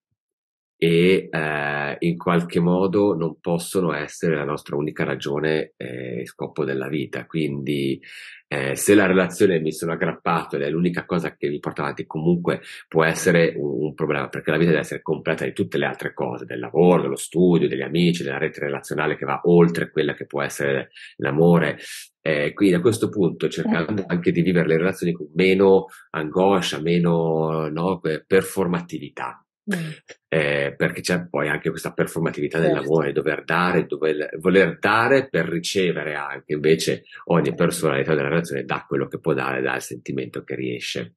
e 0.83 1.29
eh, 1.31 1.97
in 1.99 2.17
qualche 2.17 2.59
modo 2.59 3.15
non 3.15 3.39
possono 3.39 3.93
essere 3.93 4.35
la 4.35 4.45
nostra 4.45 4.77
unica 4.77 5.05
ragione 5.05 5.75
e 5.77 6.21
eh, 6.21 6.27
scopo 6.27 6.65
della 6.65 6.89
vita. 6.89 7.27
Quindi 7.27 8.01
eh, 8.49 8.75
se 8.77 8.95
la 8.95 9.05
relazione 9.05 9.61
mi 9.61 9.73
sono 9.73 9.93
aggrappato 9.93 10.57
ed 10.57 10.63
è 10.63 10.71
l'unica 10.71 11.05
cosa 11.05 11.37
che 11.37 11.51
mi 11.51 11.59
porta 11.59 11.83
avanti, 11.83 12.07
comunque 12.07 12.63
può 12.89 13.05
essere 13.05 13.53
un, 13.59 13.89
un, 13.89 13.95
problema, 13.95 14.29
perché 14.31 14.51
la 14.51 14.57
vita 14.57 14.71
deve 14.71 14.83
essere 14.83 15.03
completa 15.03 15.45
di 15.45 15.53
tutte 15.53 15.77
le 15.77 15.85
altre 15.85 16.15
cose, 16.15 16.47
del 16.47 16.59
lavoro, 16.59 17.03
dello 17.03 17.17
studio, 17.17 17.69
degli 17.69 17.83
amici, 17.83 18.23
della 18.23 18.39
rete 18.39 18.61
relazionale 18.61 19.19
che 19.19 19.27
va 19.27 19.39
oltre 19.45 19.91
quella 19.91 20.15
che 20.15 20.25
può 20.25 20.41
essere 20.41 20.93
l'amore. 21.17 21.77
Eh, 22.23 22.55
quindi 22.55 22.77
a 22.77 22.81
questo 22.81 23.11
punto 23.11 23.49
cercando 23.49 24.03
anche 24.07 24.33
di 24.33 24.41
vivere 24.41 24.67
le 24.67 24.79
relazioni 24.79 25.13
con 25.13 25.29
meno 25.35 25.89
angoscia, 26.09 26.81
meno 26.81 27.69
no, 27.69 28.01
performatività. 28.27 29.45
Mm. 29.73 29.91
Eh, 30.29 30.75
perché 30.77 31.01
c'è 31.01 31.27
poi 31.29 31.49
anche 31.49 31.71
questa 31.71 31.93
performatività 31.93 32.59
certo. 32.59 32.75
dell'amore, 32.75 33.13
dover 33.13 33.45
dare, 33.45 33.87
dover, 33.87 34.39
voler 34.39 34.79
dare 34.79 35.29
per 35.29 35.47
ricevere 35.47 36.15
anche, 36.15 36.55
invece 36.55 37.05
ogni 37.27 37.55
personalità 37.55 38.15
della 38.15 38.29
relazione 38.29 38.65
dà 38.65 38.85
quello 38.89 39.07
che 39.07 39.21
può 39.21 39.35
dare, 39.35 39.61
dà 39.61 39.77
il 39.77 39.83
sentimento 39.83 40.43
che 40.43 40.55
riesce. 40.55 41.15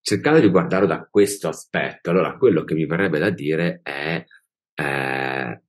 Cercando 0.00 0.40
di 0.40 0.48
guardarlo 0.48 0.86
da 0.86 1.06
questo 1.10 1.48
aspetto, 1.48 2.10
allora 2.10 2.36
quello 2.36 2.64
che 2.64 2.74
mi 2.74 2.84
verrebbe 2.84 3.18
da 3.18 3.30
dire 3.30 3.80
è 3.82 4.22
eh, 4.74 5.62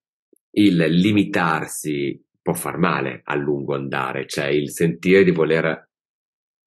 il 0.51 0.75
limitarsi 0.75 2.21
può 2.41 2.53
far 2.53 2.77
male 2.77 3.21
a 3.23 3.35
lungo 3.35 3.75
andare, 3.75 4.27
cioè 4.27 4.45
il 4.47 4.71
sentire 4.71 5.23
di 5.23 5.31
voler 5.31 5.89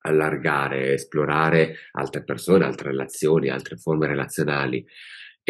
allargare, 0.01 0.95
esplorare 0.95 1.77
altre 1.93 2.25
persone, 2.25 2.65
altre 2.65 2.91
relazioni, 2.91 3.49
altre 3.49 3.77
forme 3.77 4.07
relazionali 4.07 4.85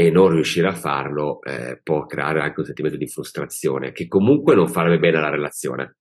e 0.01 0.11
non 0.11 0.29
riuscire 0.29 0.69
a 0.69 0.75
farlo 0.75 1.43
eh, 1.43 1.81
può 1.83 2.07
creare 2.07 2.41
anche 2.41 2.61
un 2.61 2.67
sentimento 2.67 2.97
di 2.97 3.09
frustrazione 3.09 3.91
che 3.91 4.07
comunque 4.07 4.55
non 4.55 4.69
farebbe 4.69 5.01
bene 5.01 5.17
alla 5.17 5.29
relazione. 5.29 5.97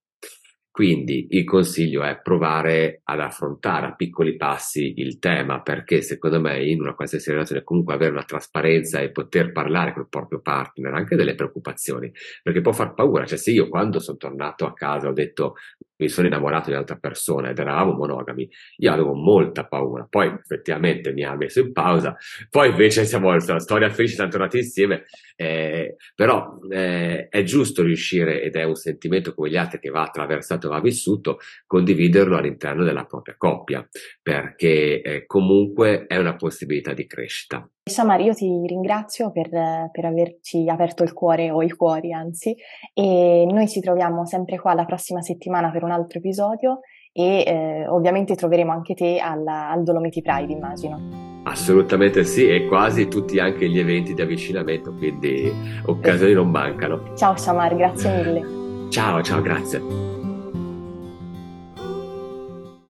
Quindi 0.69 1.25
il 1.31 1.43
consiglio 1.43 2.03
è 2.03 2.21
provare 2.21 3.01
ad 3.03 3.19
affrontare 3.21 3.87
a 3.87 3.95
piccoli 3.95 4.35
passi 4.35 4.93
il 4.97 5.17
tema, 5.17 5.63
perché 5.63 6.03
secondo 6.03 6.39
me 6.39 6.63
in 6.63 6.79
una 6.79 6.93
qualsiasi 6.93 7.31
relazione 7.31 7.63
comunque 7.63 7.95
avere 7.95 8.11
una 8.11 8.21
trasparenza 8.21 8.99
e 8.99 9.09
poter 9.09 9.51
parlare 9.51 9.93
col 9.93 10.09
proprio 10.09 10.41
partner 10.41 10.93
anche 10.93 11.15
delle 11.15 11.33
preoccupazioni, 11.33 12.11
perché 12.43 12.61
può 12.61 12.73
far 12.73 12.93
paura. 12.93 13.25
Cioè 13.25 13.39
se 13.39 13.49
io 13.49 13.67
quando 13.67 13.97
sono 13.99 14.17
tornato 14.17 14.67
a 14.67 14.73
casa 14.73 15.07
ho 15.07 15.13
detto 15.13 15.55
mi 15.97 16.09
sono 16.09 16.27
innamorato 16.27 16.67
di 16.67 16.71
un'altra 16.73 16.97
persona 16.97 17.49
ed 17.49 17.59
eravamo 17.59 17.93
monogami, 17.93 18.49
io 18.77 18.91
avevo 18.91 19.13
molta 19.13 19.65
paura. 19.65 20.05
Poi 20.09 20.27
effettivamente 20.27 21.11
mi 21.13 21.23
ha 21.23 21.35
messo 21.35 21.59
in 21.59 21.71
pausa, 21.71 22.15
poi 22.49 22.69
invece 22.69 23.05
siamo 23.05 23.33
la 23.33 23.59
storia 23.59 23.89
felice, 23.89 24.15
siamo 24.15 24.29
tornati 24.29 24.57
insieme, 24.57 25.05
eh, 25.35 25.95
però 26.15 26.59
eh, 26.69 27.27
è 27.29 27.43
giusto 27.43 27.83
riuscire, 27.83 28.41
ed 28.41 28.55
è 28.55 28.63
un 28.63 28.75
sentimento 28.75 29.33
come 29.33 29.49
gli 29.49 29.57
altri 29.57 29.79
che 29.79 29.89
va 29.89 30.03
attraversato, 30.03 30.69
va 30.69 30.79
vissuto, 30.79 31.39
condividerlo 31.65 32.37
all'interno 32.37 32.83
della 32.83 33.05
propria 33.05 33.35
coppia, 33.37 33.87
perché 34.21 35.01
eh, 35.01 35.25
comunque 35.25 36.05
è 36.07 36.17
una 36.17 36.35
possibilità 36.35 36.93
di 36.93 37.05
crescita. 37.05 37.67
Shamar, 37.89 38.21
io 38.21 38.33
ti 38.33 38.65
ringrazio 38.65 39.31
per, 39.31 39.49
per, 39.49 40.05
averci 40.05 40.67
aperto 40.69 41.03
il 41.03 41.13
cuore 41.13 41.51
o 41.51 41.61
i 41.61 41.69
cuori, 41.69 42.13
anzi, 42.13 42.55
e 42.93 43.47
noi 43.49 43.67
ci 43.67 43.79
troviamo 43.79 44.25
sempre 44.25 44.59
qua 44.59 44.73
la 44.73 44.85
prossima 44.85 45.21
settimana 45.21 45.71
per 45.71 45.83
un 45.83 45.91
altro 45.91 46.19
episodio 46.19 46.79
e 47.11 47.43
eh, 47.47 47.87
ovviamente 47.87 48.35
troveremo 48.35 48.71
anche 48.71 48.93
te 48.93 49.19
al, 49.19 49.45
al 49.47 49.83
Dolomiti 49.83 50.21
Pride, 50.21 50.53
immagino. 50.53 51.25
Assolutamente 51.43 52.23
sì, 52.25 52.47
e 52.47 52.67
quasi 52.67 53.07
tutti 53.07 53.39
anche 53.39 53.69
gli 53.69 53.79
eventi 53.79 54.13
di 54.13 54.21
avvicinamento, 54.21 54.93
quindi 54.93 55.51
occasioni 55.85 56.33
non 56.33 56.49
mancano. 56.49 57.15
Ciao 57.15 57.35
Shamar, 57.35 57.75
grazie 57.75 58.15
mille. 58.15 58.89
Ciao, 58.89 59.21
ciao, 59.21 59.41
grazie. 59.41 60.16